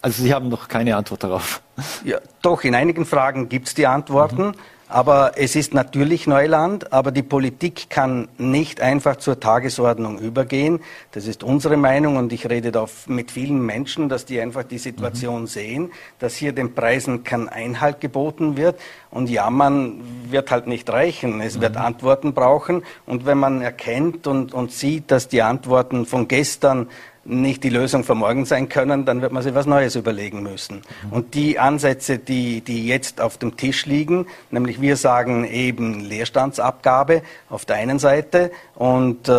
[0.00, 1.60] Also Sie haben noch keine Antwort darauf.
[2.04, 4.48] Ja, doch, in einigen Fragen gibt es die Antworten.
[4.48, 4.54] Mhm.
[4.88, 10.80] Aber es ist natürlich Neuland, aber die Politik kann nicht einfach zur Tagesordnung übergehen.
[11.10, 14.78] Das ist unsere Meinung und ich rede da mit vielen Menschen, dass die einfach die
[14.78, 15.46] Situation mhm.
[15.48, 18.78] sehen, dass hier den Preisen kein Einhalt geboten wird
[19.10, 21.40] und jammern wird halt nicht reichen.
[21.40, 21.62] Es mhm.
[21.62, 26.88] wird Antworten brauchen und wenn man erkennt und, und sieht, dass die Antworten von gestern
[27.28, 30.82] nicht die Lösung für morgen sein können, dann wird man sich was Neues überlegen müssen.
[31.10, 37.22] Und die Ansätze, die, die jetzt auf dem Tisch liegen, nämlich wir sagen eben Leerstandsabgabe
[37.48, 39.32] auf der einen Seite und äh,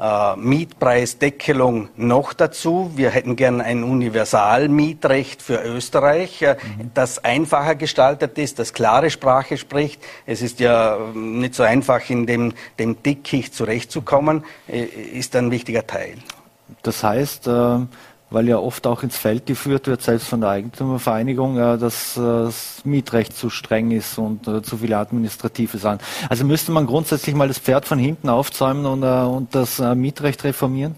[0.00, 2.92] äh, Mietpreisdeckelung noch dazu.
[2.94, 6.90] Wir hätten gern ein Universalmietrecht für Österreich, äh, mhm.
[6.94, 10.00] das einfacher gestaltet ist, das klare Sprache spricht.
[10.24, 15.86] Es ist ja nicht so einfach, in dem, dem Dickicht zurechtzukommen, äh, ist ein wichtiger
[15.86, 16.14] Teil.
[16.82, 17.78] Das heißt, äh,
[18.30, 22.20] weil ja oft auch ins Feld geführt wird, selbst von der Eigentümervereinigung, äh, dass äh,
[22.20, 26.00] das Mietrecht zu streng ist und zu viele administrative Sachen.
[26.28, 30.94] Also müsste man grundsätzlich mal das Pferd von hinten aufzäumen und, und das Mietrecht reformieren?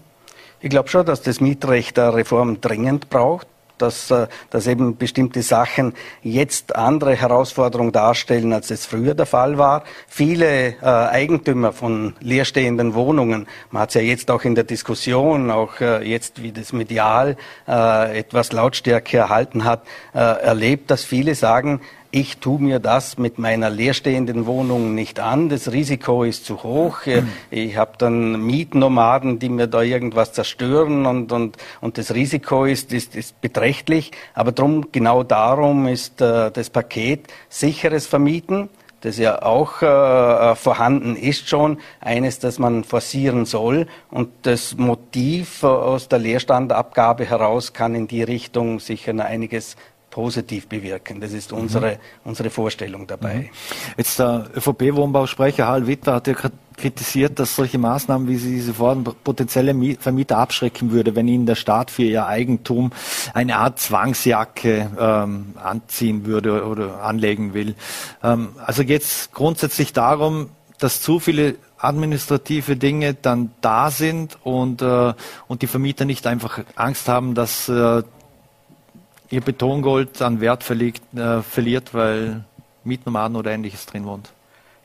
[0.59, 3.47] Ich glaube schon, dass das Mietrecht eine Reform dringend braucht
[3.81, 9.57] dass, äh, dass eben bestimmte Sachen jetzt andere Herausforderungen darstellen, als es früher der Fall
[9.57, 9.83] war.
[10.07, 15.51] Viele äh, Eigentümer von leerstehenden Wohnungen, man hat es ja jetzt auch in der Diskussion,
[15.51, 21.35] auch äh, jetzt wie das medial äh, etwas Lautstärke erhalten hat, äh, erlebt, dass viele
[21.35, 26.63] sagen, ich tue mir das mit meiner leerstehenden Wohnung nicht an, das Risiko ist zu
[26.63, 27.29] hoch, mhm.
[27.49, 32.91] ich habe dann Mietnomaden, die mir da irgendwas zerstören und, und, und das Risiko ist,
[32.91, 38.69] ist, ist beträchtlich, aber drum, genau darum ist äh, das Paket sicheres Vermieten,
[39.01, 43.87] das ja auch äh, äh, vorhanden ist schon, eines, das man forcieren soll.
[44.09, 49.75] Und das Motiv äh, aus der Leerstandabgabe heraus kann in die Richtung sicher einiges
[50.11, 51.19] positiv bewirken.
[51.19, 51.97] Das ist unsere, mhm.
[52.25, 53.35] unsere Vorstellung dabei.
[53.35, 53.49] Mhm.
[53.97, 56.35] Jetzt der ÖVP-Wohnbausprecher Harl Witter hat ja
[56.77, 61.55] kritisiert, dass solche Maßnahmen, wie Sie sie fordern, potenzielle Vermieter abschrecken würde, wenn ihnen der
[61.55, 62.91] Staat für ihr Eigentum
[63.33, 67.75] eine Art Zwangsjacke ähm, anziehen würde oder anlegen will.
[68.23, 74.81] Ähm, also geht es grundsätzlich darum, dass zu viele administrative Dinge dann da sind und,
[74.81, 75.13] äh,
[75.47, 78.03] und die Vermieter nicht einfach Angst haben, dass äh,
[79.31, 82.43] ihr Betongold an Wert verliegt, äh, verliert, weil
[82.83, 84.31] Mietnomaden oder ähnliches drin wohnt?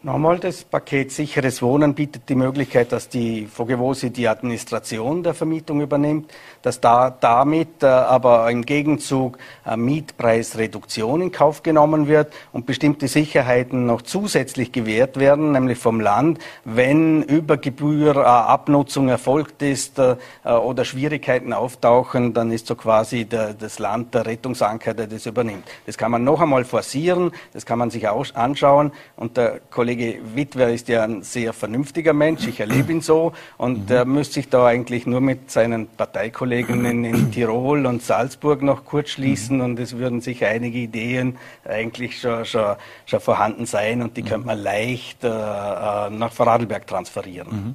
[0.07, 5.81] Nochmal, das Paket sicheres Wohnen bietet die Möglichkeit, dass die VGWOSI die Administration der Vermietung
[5.81, 12.67] übernimmt, dass da damit äh, aber im Gegenzug äh, Mietpreisreduktion in Kauf genommen wird und
[12.67, 19.61] bestimmte Sicherheiten noch zusätzlich gewährt werden, nämlich vom Land, wenn über Gebühr äh, Abnutzung erfolgt
[19.61, 20.15] ist äh,
[20.45, 25.27] äh, oder Schwierigkeiten auftauchen, dann ist so quasi der, das Land der Rettungsanker, der das
[25.27, 25.65] übernimmt.
[25.85, 29.96] Das kann man noch einmal forcieren, das kann man sich auch anschauen und der Kollege
[29.97, 33.33] Kollege Wittwer ist ja ein sehr vernünftiger Mensch, ich erlebe ihn so.
[33.57, 38.63] Und er müsste sich da eigentlich nur mit seinen Parteikollegen in, in Tirol und Salzburg
[38.63, 44.03] noch kurz schließen und es würden sicher einige Ideen eigentlich schon, schon, schon vorhanden sein
[44.03, 47.75] und die könnte man leicht äh, äh nach Vorarlberg transferieren.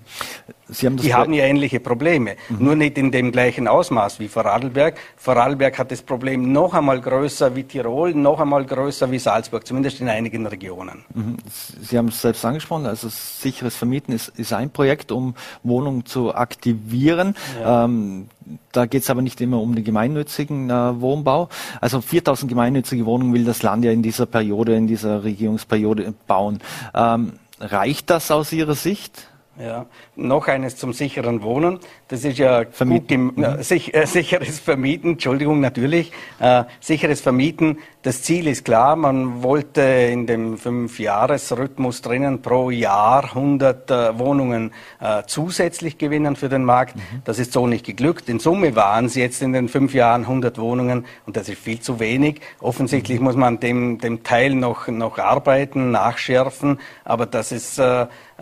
[0.72, 2.66] Sie haben die haben ja ähnliche Probleme, mhm.
[2.66, 4.98] nur nicht in dem gleichen Ausmaß wie Vorarlberg.
[5.18, 10.00] Vorarlberg hat das Problem noch einmal größer wie Tirol, noch einmal größer wie Salzburg, zumindest
[10.00, 11.04] in einigen Regionen.
[11.14, 11.38] Mhm.
[11.82, 16.34] Sie haben es selbst angesprochen, also sicheres Vermieten ist, ist ein Projekt, um Wohnungen zu
[16.34, 17.36] aktivieren.
[17.60, 17.84] Ja.
[17.86, 18.30] Ähm,
[18.72, 21.50] da geht es aber nicht immer um den gemeinnützigen äh, Wohnbau.
[21.82, 26.60] Also 4000 gemeinnützige Wohnungen will das Land ja in dieser Periode, in dieser Regierungsperiode bauen.
[26.94, 29.28] Ähm, reicht das aus Ihrer Sicht?
[29.62, 31.80] Ja, noch eines zum sicheren Wohnen.
[32.08, 33.36] Das ist ja Vermieten.
[33.36, 36.12] Gut, äh, sich, äh, sicheres Vermieten, Entschuldigung, natürlich.
[36.40, 37.78] Äh, sicheres Vermieten.
[38.02, 38.96] Das Ziel ist klar.
[38.96, 46.50] Man wollte in dem Fünfjahresrhythmus drinnen pro Jahr 100 äh, Wohnungen äh, zusätzlich gewinnen für
[46.50, 46.96] den Markt.
[46.96, 47.22] Mhm.
[47.26, 48.30] Das ist so nicht geglückt.
[48.30, 51.80] In Summe waren es jetzt in den fünf Jahren 100 Wohnungen und das ist viel
[51.80, 52.42] zu wenig.
[52.62, 53.26] Offensichtlich mhm.
[53.26, 56.80] muss man dem, dem Teil noch, noch arbeiten, nachschärfen.
[57.04, 57.80] Aber das ist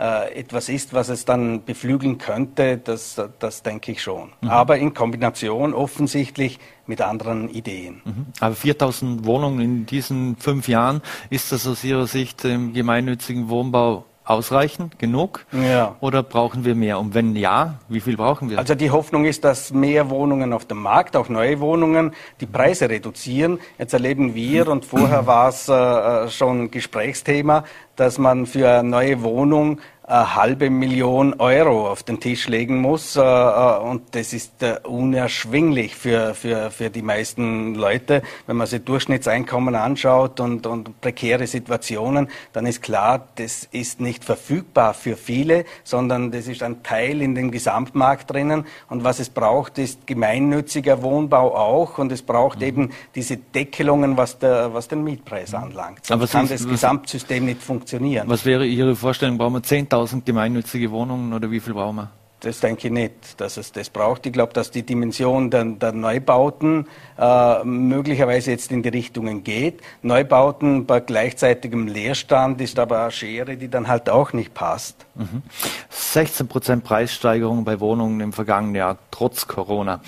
[0.00, 4.30] äh, etwas ist, was es dann beflügeln könnte, das, das denke ich schon.
[4.40, 4.48] Mhm.
[4.48, 8.00] Aber in Kombination offensichtlich mit anderen Ideen.
[8.04, 8.26] Mhm.
[8.40, 14.06] Aber 4000 Wohnungen in diesen fünf Jahren, ist das aus Ihrer Sicht im gemeinnützigen Wohnbau
[14.30, 15.44] ausreichend, genug?
[15.52, 15.96] Ja.
[16.00, 16.98] Oder brauchen wir mehr?
[16.98, 18.58] Und wenn ja, wie viel brauchen wir?
[18.58, 22.88] Also die Hoffnung ist, dass mehr Wohnungen auf dem Markt, auch neue Wohnungen, die Preise
[22.88, 23.58] reduzieren.
[23.78, 27.64] Jetzt erleben wir, und vorher war es äh, schon Gesprächsthema,
[27.96, 33.16] dass man für eine neue Wohnung äh, halbe Million Euro auf den Tisch legen muss.
[33.16, 38.22] Äh, äh, und das ist äh, unerschwinglich für, für, für die meisten Leute.
[38.46, 44.24] Wenn man sich Durchschnittseinkommen anschaut und, und prekäre Situationen, dann ist klar, das ist nicht
[44.24, 48.66] verfügbar für viele, sondern das ist ein Teil in dem Gesamtmarkt drinnen.
[48.88, 51.98] Und was es braucht, ist gemeinnütziger Wohnbau auch.
[51.98, 52.66] Und es braucht mhm.
[52.66, 56.04] eben diese Deckelungen, was, der, was den Mietpreis anlangt.
[56.04, 58.28] Sonst kann das Gesamtsystem nicht funktionieren.
[58.28, 59.38] Was wäre Ihre Vorstellung?
[59.38, 62.10] Brauchen wir 10.000 10.000 gemeinnützige Wohnungen oder wie viel brauchen wir?
[62.40, 64.24] Das denke ich nicht, dass es das braucht.
[64.24, 66.86] Ich glaube, dass die Dimension der, der Neubauten
[67.18, 69.82] äh, möglicherweise jetzt in die Richtungen geht.
[70.00, 75.04] Neubauten bei gleichzeitigem Leerstand ist aber eine Schere, die dann halt auch nicht passt.
[75.16, 75.42] Mhm.
[75.90, 80.00] 16 Prozent Preissteigerung bei Wohnungen im vergangenen Jahr, trotz Corona.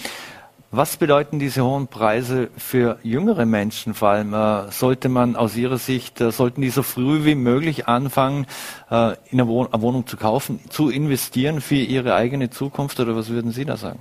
[0.74, 4.32] Was bedeuten diese hohen Preise für jüngere Menschen vor allem?
[4.32, 8.46] Äh, sollte man aus Ihrer Sicht, äh, sollten die so früh wie möglich anfangen,
[8.90, 13.14] äh, in eine, Wohn eine Wohnung zu kaufen, zu investieren für ihre eigene Zukunft oder
[13.14, 13.98] was würden Sie da sagen?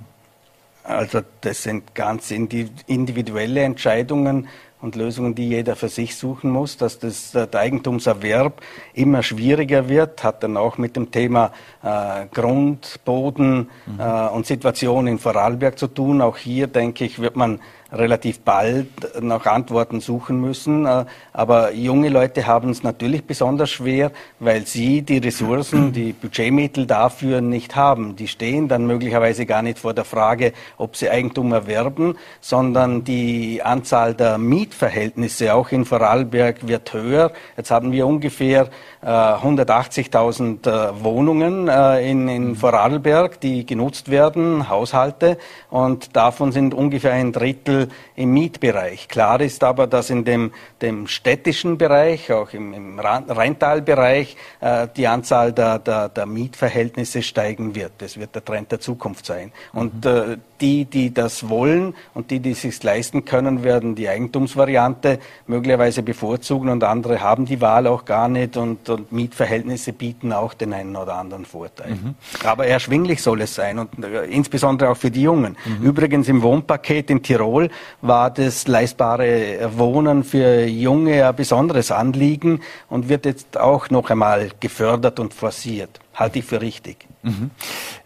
[0.82, 4.48] Also das sind ganz individuelle Entscheidungen
[4.82, 8.60] und Lösungen, die jeder für sich suchen muss, dass das, der Eigentumserwerb
[8.94, 14.00] immer schwieriger wird, hat dann auch mit dem Thema äh, Grund, Boden mhm.
[14.00, 16.20] äh, und Situation in Vorarlberg zu tun.
[16.20, 17.60] Auch hier, denke ich, wird man
[17.92, 18.88] relativ bald
[19.20, 20.86] nach Antworten suchen müssen.
[20.86, 26.86] Äh, aber junge Leute haben es natürlich besonders schwer, weil sie die Ressourcen, die Budgetmittel
[26.86, 28.16] dafür nicht haben.
[28.16, 33.62] Die stehen dann möglicherweise gar nicht vor der Frage, ob sie Eigentum erwerben, sondern die
[33.62, 37.32] Anzahl der Mietverhältnisse auch in Vorarlberg wird höher.
[37.56, 38.68] Jetzt haben wir ungefähr
[39.02, 45.38] 180.000 äh, äh, Wohnungen in, in Vorarlberg, die genutzt werden, Haushalte,
[45.70, 49.08] und davon sind ungefähr ein Drittel im Mietbereich.
[49.08, 55.08] Klar ist aber, dass in dem, dem städtischen Bereich, auch im, im Rheintalbereich, äh, die
[55.08, 57.92] Anzahl der, der, der, Mietverhältnisse steigen wird.
[57.98, 59.50] Das wird der Trend der Zukunft sein.
[59.72, 60.10] Und mhm.
[60.10, 65.18] äh, die, die das wollen und die, die es sich leisten können, werden die Eigentumsvariante
[65.48, 70.54] möglicherweise bevorzugen und andere haben die Wahl auch gar nicht und, und Mietverhältnisse bieten auch
[70.54, 71.92] den einen oder anderen Vorteil.
[71.92, 72.14] Mhm.
[72.44, 75.56] Aber erschwinglich soll es sein und äh, insbesondere auch für die Jungen.
[75.64, 75.86] Mhm.
[75.86, 83.08] Übrigens im Wohnpaket in Tirol war das leistbare Wohnen für Junge ein besonderes Anliegen und
[83.08, 86.00] wird jetzt auch noch einmal gefördert und forciert.
[86.14, 87.06] Halte ich für richtig.
[87.22, 87.50] Mhm.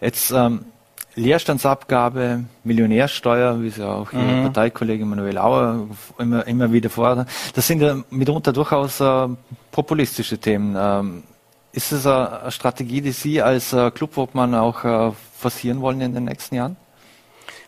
[0.01, 0.67] Jetzt ähm
[1.17, 4.21] Leerstandsabgabe, Millionärsteuer, wie es ja auch mhm.
[4.21, 7.29] Ihr Parteikollege Manuel Auer immer, immer wieder fordert.
[7.55, 9.29] Das sind ja mitunter durchaus äh,
[9.73, 10.77] populistische Themen.
[10.79, 11.23] Ähm,
[11.73, 16.25] ist es eine, Strategie, die Sie als äh, Clubobmann auch äh, forcieren wollen in den
[16.25, 16.77] nächsten Jahren?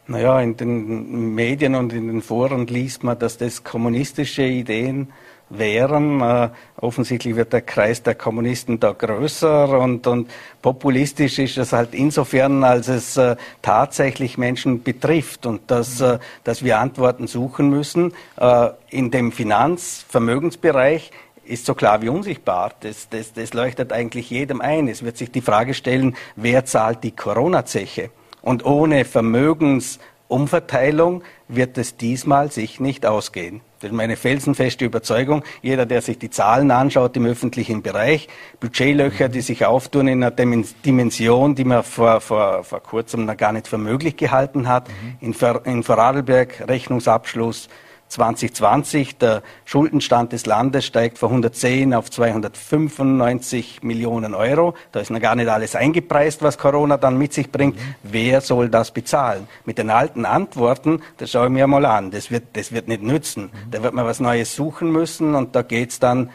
[0.06, 5.08] Naja, in den Medien und in den Foren liest man, dass das kommunistische Ideen
[5.50, 6.20] wären.
[6.20, 10.30] Äh, offensichtlich wird der Kreis der Kommunisten da größer und, und
[10.62, 16.62] populistisch ist es halt insofern, als es äh, tatsächlich Menschen betrifft und dass, äh, dass
[16.62, 18.12] wir Antworten suchen müssen.
[18.36, 21.10] Äh, in dem Finanzvermögensbereich
[21.44, 22.72] ist so klar wie unsichtbar.
[22.80, 24.86] Das, das, das leuchtet eigentlich jedem ein.
[24.88, 28.10] Es wird sich die Frage stellen, wer zahlt die Corona-Zeche?
[28.42, 33.62] Und ohne Vermögensumverteilung wird es diesmal sich nicht ausgehen.
[33.80, 35.44] Das ist meine felsenfeste Überzeugung.
[35.62, 40.32] Jeder, der sich die Zahlen anschaut im öffentlichen Bereich, Budgetlöcher, die sich auftun in einer
[40.32, 44.88] Dimension, die man vor, vor, vor kurzem noch gar nicht für möglich gehalten hat.
[45.20, 45.32] Mhm.
[45.32, 47.68] In, in Vorarlberg Rechnungsabschluss
[48.08, 49.18] 2020.
[49.18, 54.74] Der Schuldenstand des Landes steigt von 110 auf 295 Millionen Euro.
[54.92, 57.76] Da ist noch gar nicht alles eingepreist, was Corona dann mit sich bringt.
[57.76, 57.94] Mhm.
[58.02, 59.48] Wer soll das bezahlen?
[59.64, 62.10] Mit den alten Antworten, das schaue ich mir mal an.
[62.10, 63.44] Das wird, das wird nicht nützen.
[63.44, 63.70] Mhm.
[63.70, 66.30] Da wird man was Neues suchen müssen und da geht's dann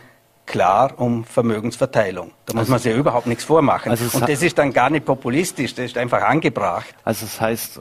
[0.46, 2.32] klar um Vermögensverteilung.
[2.46, 3.92] Da muss also, man sich überhaupt nichts vormachen.
[3.92, 6.94] Also und das ist dann gar nicht populistisch, das ist einfach angebracht.
[7.04, 7.80] Also das heißt,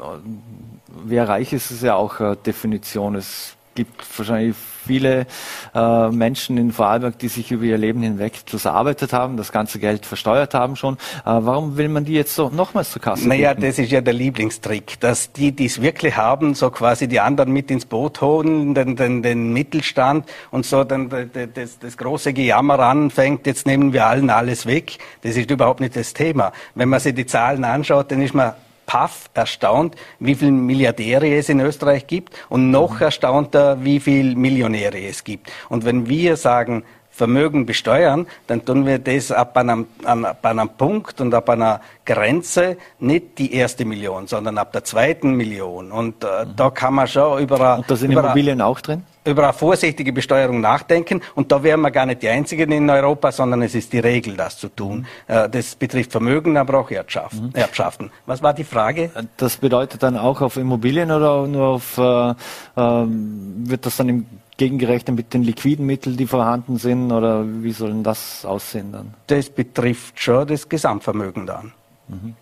[1.04, 3.16] wer reich ist, ist ja auch eine Definition.
[3.16, 5.26] Es gibt wahrscheinlich viele
[5.74, 8.32] äh, Menschen in Vorarlberg, die sich über ihr Leben hinweg
[8.64, 10.94] erarbeitet haben, das ganze Geld versteuert haben schon.
[10.94, 13.66] Äh, warum will man die jetzt so nochmals zur Kasse Naja, geben?
[13.66, 17.52] das ist ja der Lieblingstrick, dass die, die es wirklich haben, so quasi die anderen
[17.52, 21.08] mit ins Boot holen, den, den, den Mittelstand und so dann
[21.54, 24.98] das, das große Gejammer anfängt, jetzt nehmen wir allen alles weg.
[25.22, 26.52] Das ist überhaupt nicht das Thema.
[26.74, 28.52] Wenn man sich die Zahlen anschaut, dann ist man
[28.86, 33.02] paff erstaunt, wie viele Milliardäre es in Österreich gibt und noch mhm.
[33.02, 35.50] erstaunter, wie viele Millionäre es gibt.
[35.68, 41.20] Und wenn wir sagen, Vermögen besteuern, dann tun wir das ab einem, ab einem Punkt
[41.20, 45.92] und ab einer Grenze nicht die erste Million, sondern ab der zweiten Million.
[45.92, 46.56] Und äh, mhm.
[46.56, 47.76] da kann man schon über...
[47.76, 49.04] Und da sind Immobilien auch drin?
[49.24, 51.20] Über eine vorsichtige Besteuerung nachdenken.
[51.34, 54.36] Und da wären wir gar nicht die Einzigen in Europa, sondern es ist die Regel,
[54.36, 55.06] das zu tun.
[55.28, 55.50] Mhm.
[55.50, 57.46] Das betrifft Vermögen, aber auch Erbschaften.
[57.46, 57.54] Mhm.
[57.54, 58.10] Erbschaften.
[58.26, 59.10] Was war die Frage?
[59.36, 62.34] Das bedeutet dann auch auf Immobilien oder nur auf, äh, äh,
[62.76, 64.26] wird das dann im
[64.62, 69.14] gegengerechnet mit den liquiden Mitteln, die vorhanden sind, oder wie soll denn das aussehen dann?
[69.26, 71.72] Das betrifft schon das Gesamtvermögen dann.
[72.06, 72.34] Mhm.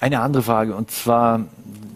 [0.00, 1.40] Eine andere Frage, und zwar,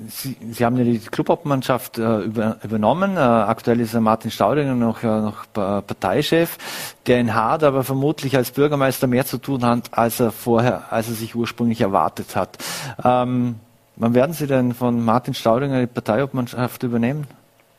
[0.09, 3.17] Sie, Sie haben ja die Clubobmannschaft äh, über, übernommen.
[3.17, 6.59] Äh, aktuell ist Martin Staudinger noch, äh, noch Parteichef,
[7.07, 11.09] der in Hard aber vermutlich als Bürgermeister mehr zu tun hat, als er vorher, als
[11.09, 12.59] er sich ursprünglich erwartet hat.
[13.05, 13.57] Ähm,
[13.97, 17.27] wann werden Sie denn von Martin Staudinger die Parteiobmannschaft übernehmen?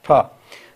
[0.08, 0.32] Ha.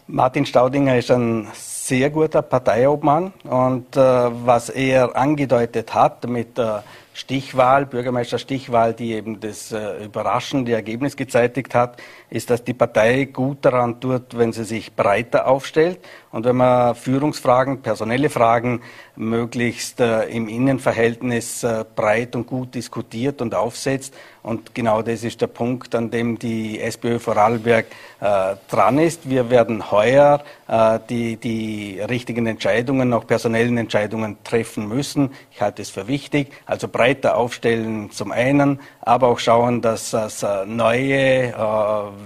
[0.09, 6.83] Martin Staudinger ist ein sehr guter Parteiobmann und äh, was er angedeutet hat mit der
[7.17, 11.99] Stichwahl, Bürgermeister Stichwahl, die eben das äh, überraschende Ergebnis gezeitigt hat,
[12.29, 15.99] ist, dass die Partei gut daran tut, wenn sie sich breiter aufstellt
[16.31, 18.81] und wenn man Führungsfragen, personelle Fragen
[19.15, 24.13] möglichst äh, im Innenverhältnis äh, breit und gut diskutiert und aufsetzt.
[24.43, 27.87] Und genau das ist der Punkt, an dem die SPÖ Vorarlberg
[28.21, 29.29] äh, dran ist.
[29.29, 35.31] Wir werden heuer äh, die, die richtigen Entscheidungen, auch personellen Entscheidungen treffen müssen.
[35.51, 36.51] Ich halte es für wichtig.
[36.65, 41.53] Also breiter aufstellen zum einen, aber auch schauen, dass das neue, äh,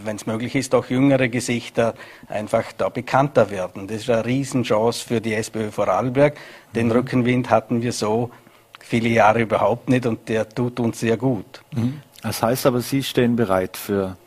[0.03, 1.93] wenn es möglich ist, auch jüngere Gesichter
[2.27, 3.87] einfach da bekannter werden.
[3.87, 6.37] Das ist eine Riesenchance für die SPÖ Vorarlberg.
[6.75, 6.93] Den mhm.
[6.93, 8.31] Rückenwind hatten wir so
[8.79, 11.61] viele Jahre überhaupt nicht und der tut uns sehr gut.
[11.75, 12.01] Mhm.
[12.21, 14.17] Das heißt aber, Sie stehen bereit für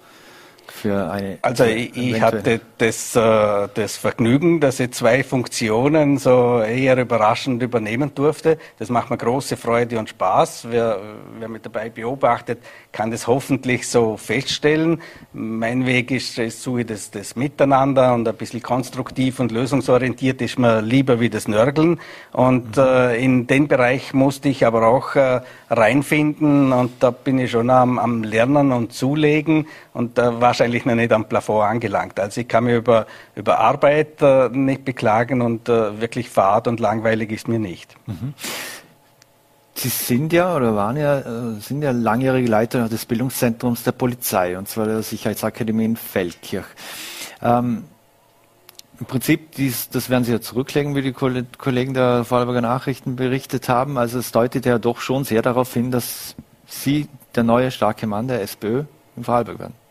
[0.74, 1.38] für eine.
[1.40, 7.62] Also ich, ich hatte das, äh, das Vergnügen, dass ich zwei Funktionen so eher überraschend
[7.62, 8.58] übernehmen durfte.
[8.78, 10.66] Das macht mir große Freude und Spaß.
[10.70, 10.98] Wer,
[11.38, 12.58] wer mit dabei beobachtet,
[12.92, 15.00] kann das hoffentlich so feststellen.
[15.32, 20.58] Mein Weg ist, ist ich das, das Miteinander und ein bisschen konstruktiv und lösungsorientiert ist
[20.58, 22.00] mir lieber wie das Nörgeln.
[22.32, 22.82] Und mhm.
[22.82, 27.70] äh, in den Bereich musste ich aber auch äh, reinfinden und da bin ich schon
[27.70, 32.20] am, am Lernen und Zulegen und äh, wahrscheinlich noch nicht am Plafond angelangt.
[32.20, 36.80] Also ich kann mich über, über Arbeit äh, nicht beklagen und äh, wirklich fad und
[36.80, 37.94] langweilig ist mir nicht.
[38.06, 38.34] Mhm.
[39.76, 44.58] Sie sind ja oder waren ja, äh, sind ja langjährige Leiter des Bildungszentrums der Polizei
[44.58, 46.66] und zwar der Sicherheitsakademie in Feldkirch.
[47.40, 47.84] Ähm,
[48.98, 53.68] im Prinzip, dies, das werden Sie ja zurücklegen, wie die Kollegen der Vorarlberger Nachrichten berichtet
[53.68, 53.98] haben.
[53.98, 56.36] Also es deutet ja doch schon sehr darauf hin, dass
[56.66, 58.84] Sie der neue starke Mann der SPÖ
[59.16, 59.83] in Vorarlberg werden.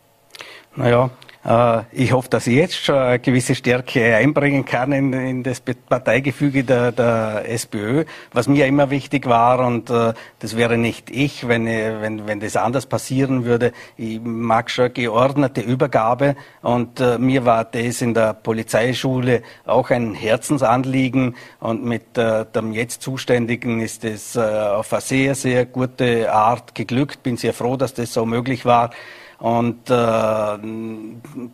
[0.76, 1.10] Naja,
[1.44, 5.60] äh, ich hoffe, dass ich jetzt schon eine gewisse Stärke einbringen kann in, in das
[5.60, 11.46] Parteigefüge der, der, SPÖ, was mir immer wichtig war und äh, das wäre nicht ich,
[11.46, 13.72] wenn, wenn, wenn das anders passieren würde.
[13.96, 20.14] Ich mag schon geordnete Übergabe und äh, mir war das in der Polizeischule auch ein
[20.14, 27.22] Herzensanliegen und mit dem jetzt Zuständigen ist es auf eine sehr, sehr gute Art geglückt.
[27.22, 28.90] Bin sehr froh, dass das so möglich war.
[29.38, 30.58] Und äh,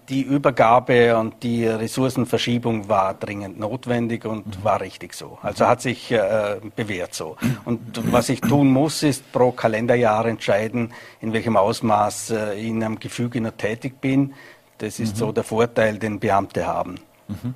[0.08, 4.64] die Übergabe und die Ressourcenverschiebung war dringend notwendig und mhm.
[4.64, 5.38] war richtig so.
[5.42, 7.36] Also hat sich äh, bewährt so.
[7.64, 12.82] Und was ich tun muss, ist pro Kalenderjahr entscheiden, in welchem Ausmaß äh, ich in
[12.82, 14.34] einem Gefüge noch tätig bin.
[14.78, 15.18] Das ist mhm.
[15.18, 16.96] so der Vorteil, den Beamte haben.
[17.28, 17.54] Mhm.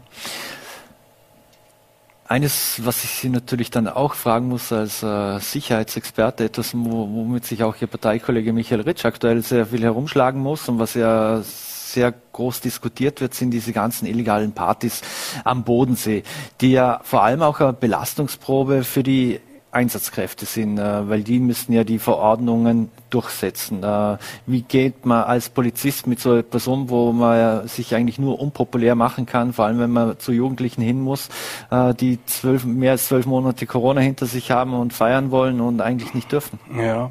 [2.34, 7.62] Eines, was ich Sie natürlich dann auch fragen muss als äh, Sicherheitsexperte, etwas, womit sich
[7.62, 12.60] auch Ihr Parteikollege Michael Ritsch aktuell sehr viel herumschlagen muss und was ja sehr groß
[12.60, 15.02] diskutiert wird, sind diese ganzen illegalen Partys
[15.44, 16.24] am Bodensee,
[16.60, 19.38] die ja vor allem auch eine Belastungsprobe für die
[19.74, 23.82] Einsatzkräfte sind, äh, weil die müssen ja die Verordnungen durchsetzen.
[23.82, 28.40] Äh, wie geht man als Polizist mit so einer Person, wo man sich eigentlich nur
[28.40, 31.28] unpopulär machen kann, vor allem wenn man zu Jugendlichen hin muss,
[31.70, 35.80] äh, die zwölf, mehr als zwölf Monate Corona hinter sich haben und feiern wollen und
[35.80, 36.58] eigentlich nicht dürfen?
[36.76, 37.10] Ja.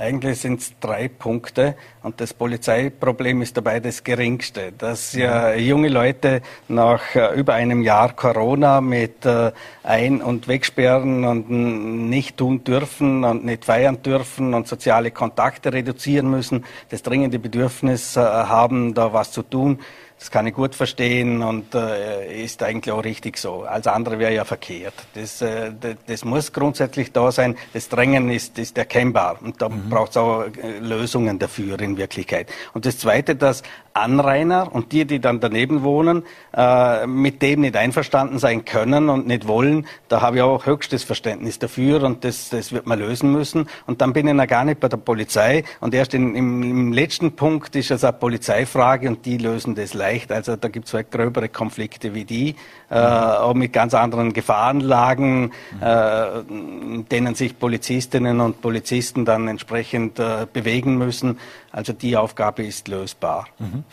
[0.00, 1.74] Eigentlich sind es drei Punkte
[2.04, 7.82] und das Polizeiproblem ist dabei das geringste, dass ja junge Leute nach äh, über einem
[7.82, 9.50] Jahr Corona mit äh,
[9.82, 16.30] Ein- und Wegsperren und nicht tun dürfen und nicht feiern dürfen und soziale Kontakte reduzieren
[16.30, 19.80] müssen, das dringende Bedürfnis äh, haben, da was zu tun.
[20.18, 23.62] Das kann ich gut verstehen und äh, ist eigentlich auch richtig so.
[23.62, 24.94] Als andere wäre ja verkehrt.
[25.14, 27.56] Das, äh, das, das, muss grundsätzlich da sein.
[27.72, 29.88] Das Drängen ist, ist erkennbar und da mhm.
[29.88, 32.48] braucht es auch äh, Lösungen dafür in Wirklichkeit.
[32.74, 33.62] Und das Zweite, dass
[34.00, 36.22] Anrainer und die, die dann daneben wohnen,
[36.54, 41.04] äh, mit dem nicht einverstanden sein können und nicht wollen, da habe ich auch höchstes
[41.04, 43.68] Verständnis dafür und das, das wird man lösen müssen.
[43.86, 46.92] Und dann bin ich noch gar nicht bei der Polizei und erst in, im, im
[46.92, 50.32] letzten Punkt ist es eine Polizeifrage und die lösen das leicht.
[50.32, 52.54] Also da gibt es halt gröbere Konflikte wie die,
[52.90, 60.18] äh, auch mit ganz anderen Gefahrenlagen, äh, in denen sich Polizistinnen und Polizisten dann entsprechend
[60.18, 61.38] äh, bewegen müssen.
[61.70, 63.46] Also die Aufgabe ist lösbar.
[63.58, 63.84] Mhm.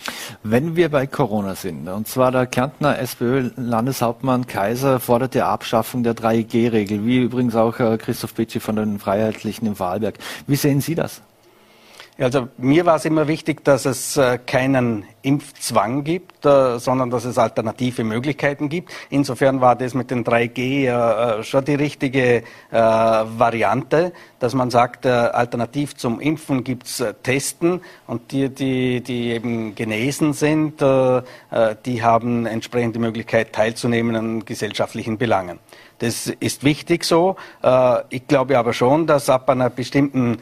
[0.44, 6.16] Wenn wir bei Corona sind, und zwar der Kärntner SPÖ-Landeshauptmann Kaiser fordert die Abschaffung der
[6.16, 10.18] 3G-Regel, wie übrigens auch äh, Christoph Bitschi von den Freiheitlichen im Vorarlberg.
[10.48, 11.22] Wie sehen Sie das?
[12.18, 17.26] Also mir war es immer wichtig, dass es äh, keinen Impfzwang gibt, äh, sondern dass
[17.26, 18.93] es alternative Möglichkeiten gibt.
[19.09, 25.95] Insofern war das mit den 3G äh, schon die richtige Variante, dass man sagt, alternativ
[25.95, 32.99] zum Impfen gibt's Testen und die, die, die eben genesen sind, die haben entsprechend die
[32.99, 35.59] Möglichkeit teilzunehmen an gesellschaftlichen Belangen.
[35.99, 37.38] Das ist wichtig so.
[38.09, 40.39] Ich glaube aber schon, dass ab einer bestimmten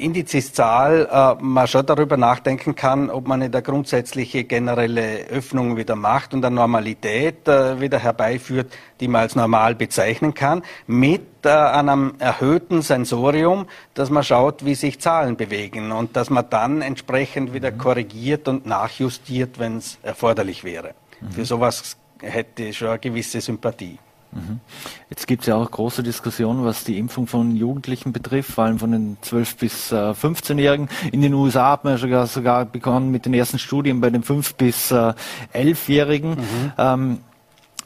[0.00, 6.34] Indizeszahl äh, man schon darüber nachdenken kann, ob man eine grundsätzliche generelle Öffnung wieder macht
[6.34, 12.14] und eine Normalität äh, wieder herbeiführt, die man als normal bezeichnen kann, mit äh, einem
[12.18, 17.70] erhöhten Sensorium, dass man schaut, wie sich Zahlen bewegen und dass man dann entsprechend wieder
[17.70, 17.78] mhm.
[17.78, 20.94] korrigiert und nachjustiert, wenn es erforderlich wäre.
[21.20, 21.30] Mhm.
[21.32, 23.98] Für sowas hätte ich schon eine gewisse Sympathie.
[24.32, 24.60] Mhm.
[25.08, 28.78] Jetzt gibt es ja auch große Diskussionen, was die Impfung von Jugendlichen betrifft, vor allem
[28.78, 30.88] von den 12- bis 15-Jährigen.
[31.04, 34.10] Äh, In den USA hat man ja sogar, sogar begonnen mit den ersten Studien bei
[34.10, 36.30] den 5- bis 11-Jährigen.
[36.30, 36.72] Mhm.
[36.78, 37.18] Ähm,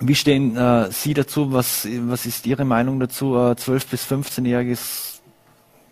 [0.01, 1.53] wie stehen äh, Sie dazu?
[1.53, 3.35] Was, was ist Ihre Meinung dazu?
[3.35, 5.15] Äh, 12- bis 15-Jährige ist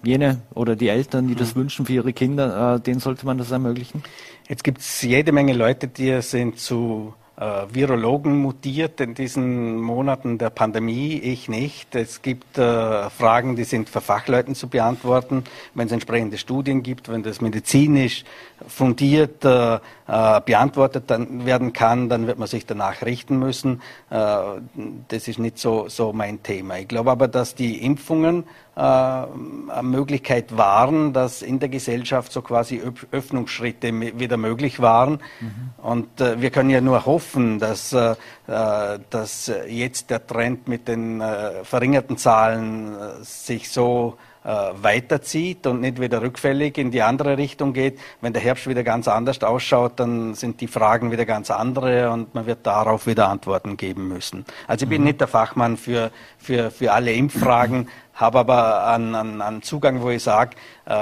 [0.03, 1.61] jene oder die Eltern, die das mhm.
[1.61, 4.03] wünschen für ihre Kinder, äh, denen sollte man das ermöglichen?
[4.49, 7.22] Jetzt gibt es jede Menge Leute, die sind zu äh,
[7.73, 11.95] Virologen mutiert in diesen Monaten der Pandemie, ich nicht.
[11.95, 17.09] Es gibt äh, Fragen, die sind für Fachleuten zu beantworten, wenn es entsprechende Studien gibt,
[17.09, 18.25] wenn das medizinisch
[18.67, 23.83] fundiert äh, äh beantwortet dann werden kann, dann wird man sich danach richten müssen.
[24.11, 24.37] Äh,
[25.09, 26.79] das ist nicht so, so mein Thema.
[26.79, 28.72] Ich glaube aber, dass die Impfungen äh,
[29.83, 35.21] Möglichkeit waren, dass in der Gesellschaft so quasi Öffnungsschritte wieder möglich waren.
[35.41, 35.71] Mhm.
[35.83, 38.15] Und äh, wir können ja nur hoffen, dass, äh,
[38.47, 41.23] dass jetzt der Trend mit den
[41.65, 48.01] verringerten Zahlen sich so weiterzieht und nicht wieder rückfällig in die andere Richtung geht.
[48.21, 52.35] Wenn der Herbst wieder ganz anders ausschaut, dann sind die Fragen wieder ganz andere und
[52.35, 54.45] man wird darauf wieder Antworten geben müssen.
[54.67, 55.07] Also ich bin mhm.
[55.07, 57.87] nicht der Fachmann für, für, für alle Impffragen,
[58.23, 60.57] habe aber einen, einen, einen Zugang, wo ich sage,
[60.87, 60.93] äh,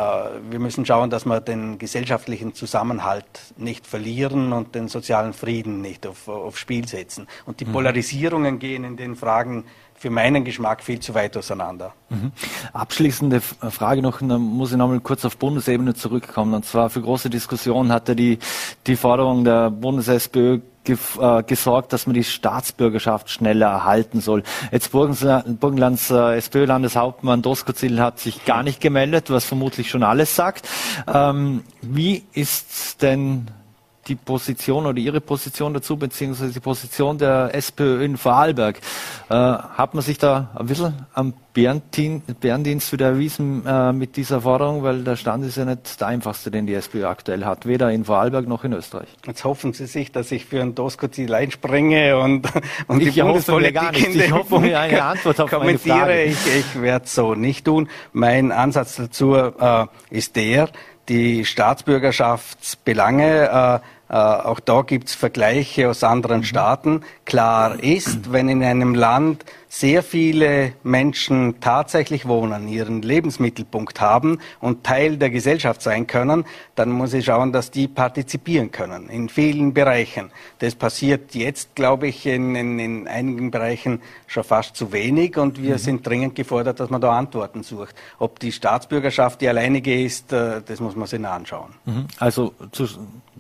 [0.51, 3.25] wir müssen schauen, dass wir den gesellschaftlichen Zusammenhalt
[3.57, 7.29] nicht verlieren und den sozialen Frieden nicht auf, aufs Spiel setzen.
[7.47, 7.73] Und die mhm.
[7.73, 9.65] Polarisierungen gehen in den Fragen
[9.95, 11.93] für meinen Geschmack viel zu weit auseinander.
[12.09, 12.33] Mhm.
[12.73, 16.55] Abschließende Frage noch, dann muss ich nochmal kurz auf Bundesebene zurückkommen.
[16.55, 18.39] Und zwar für große Diskussionen hatte die,
[18.87, 24.43] die Forderung der Bundes-SPÖ äh, gesorgt, dass man die Staatsbürgerschaft schneller erhalten soll.
[24.73, 30.69] Jetzt Burgenlands äh, SPÖ-Landeshauptmann Doskozil hat sich gar nicht gemeldet, was vermutlich schon alles sagt.
[31.07, 33.47] Ähm, wie ist denn
[34.09, 38.81] die Position oder Ihre Position dazu, beziehungsweise die Position der SPÖ in Vorarlberg.
[39.29, 44.83] Äh, hat man sich da ein bisschen am Bärendienst wieder erwiesen äh, mit dieser Forderung,
[44.83, 48.05] weil der Stand ist ja nicht der einfachste, den die SPÖ aktuell hat, weder in
[48.05, 49.09] Vorarlberg noch in Österreich.
[49.27, 52.49] Jetzt hoffen Sie sich, dass ich für ein Doskozil einspringe und,
[52.87, 54.15] und ich die Bundespolitik gar nicht.
[54.15, 55.99] Ich hoffe eine Antwort auf kommentiere.
[55.99, 56.23] Meine Frage.
[56.23, 57.89] Ich, ich werde es so nicht tun.
[58.13, 60.69] Mein Ansatz dazu äh, ist der,
[61.11, 66.45] die Staatsbürgerschaftsbelange äh, auch da gibt's Vergleiche aus anderen mhm.
[66.45, 67.01] Staaten.
[67.25, 74.83] Klar ist, wenn in einem Land sehr viele Menschen tatsächlich wohnen, ihren Lebensmittelpunkt haben und
[74.83, 76.45] Teil der Gesellschaft sein können,
[76.75, 80.33] dann muss ich schauen, dass die partizipieren können in vielen Bereichen.
[80.59, 85.63] Das passiert jetzt, glaube ich, in, in, in einigen Bereichen schon fast zu wenig und
[85.63, 85.79] wir mhm.
[85.79, 87.95] sind dringend gefordert, dass man da Antworten sucht.
[88.19, 91.75] Ob die Staatsbürgerschaft die alleinige ist, äh, das muss man sich anschauen.
[91.85, 92.07] Mhm.
[92.19, 92.89] Also zu,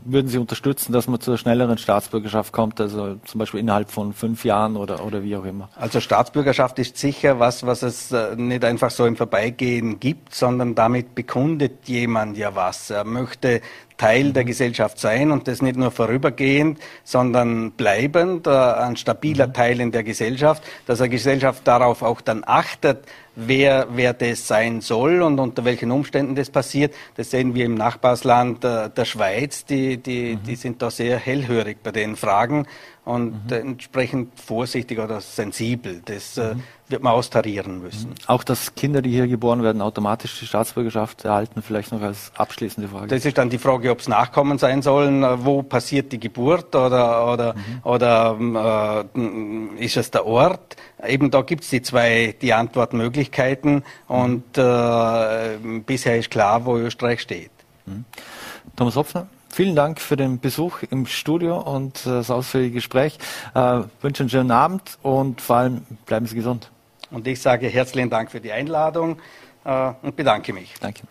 [0.05, 4.45] würden Sie unterstützen, dass man zur schnelleren Staatsbürgerschaft kommt, also zum Beispiel innerhalb von fünf
[4.45, 5.69] Jahren oder, oder wie auch immer?
[5.77, 10.75] Also Staatsbürgerschaft ist sicher was, was es äh, nicht einfach so im Vorbeigehen gibt, sondern
[10.75, 12.91] damit bekundet jemand ja was.
[12.91, 13.61] Er möchte
[14.01, 19.53] Teil der Gesellschaft sein und das nicht nur vorübergehend, sondern bleibend, äh, ein stabiler mhm.
[19.53, 23.05] Teil in der Gesellschaft, dass eine Gesellschaft darauf auch dann achtet,
[23.37, 26.95] wer, wer das sein soll und unter welchen Umständen das passiert.
[27.17, 30.45] Das sehen wir im Nachbarsland äh, der Schweiz, die, die, mhm.
[30.45, 32.67] die sind da sehr hellhörig bei den Fragen
[33.11, 33.53] und mhm.
[33.53, 36.01] entsprechend vorsichtig oder sensibel.
[36.05, 36.63] Das äh, mhm.
[36.89, 38.15] wird man austarieren müssen.
[38.27, 42.89] Auch dass Kinder, die hier geboren werden, automatisch die Staatsbürgerschaft erhalten, vielleicht noch als abschließende
[42.89, 43.09] Frage.
[43.09, 46.75] Das ist dann die Frage, ob es Nachkommen sein sollen, äh, wo passiert die Geburt
[46.77, 47.81] oder, oder, mhm.
[47.83, 50.77] oder äh, ist es der Ort?
[51.05, 57.21] Eben da gibt es die zwei die Antwortmöglichkeiten und äh, bisher ist klar, wo Österreich
[57.21, 57.51] steht.
[57.87, 58.05] Mhm.
[58.77, 63.19] Thomas Hopfner, vielen Dank für den Besuch im Studio und äh, das ausführliche Gespräch.
[63.55, 66.71] Äh, wünsche einen schönen Abend und vor allem bleiben Sie gesund.
[67.11, 69.19] Und ich sage herzlichen Dank für die Einladung
[69.65, 70.75] äh, und bedanke mich.
[70.81, 71.03] Danke.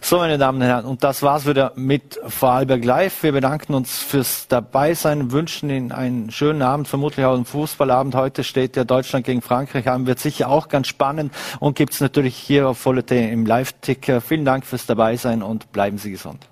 [0.00, 3.22] So, meine Damen und Herren, und das war's wieder mit Vorarlberg Live.
[3.22, 8.14] Wir bedanken uns fürs Dabeisein, wünschen Ihnen einen schönen Abend, vermutlich auch einen Fußballabend.
[8.14, 12.36] Heute steht ja Deutschland gegen Frankreich an, wird sicher auch ganz spannend und gibt's natürlich
[12.36, 14.20] hier auf Vollete im Live-Ticker.
[14.20, 16.51] Vielen Dank fürs Dabeisein und bleiben Sie gesund.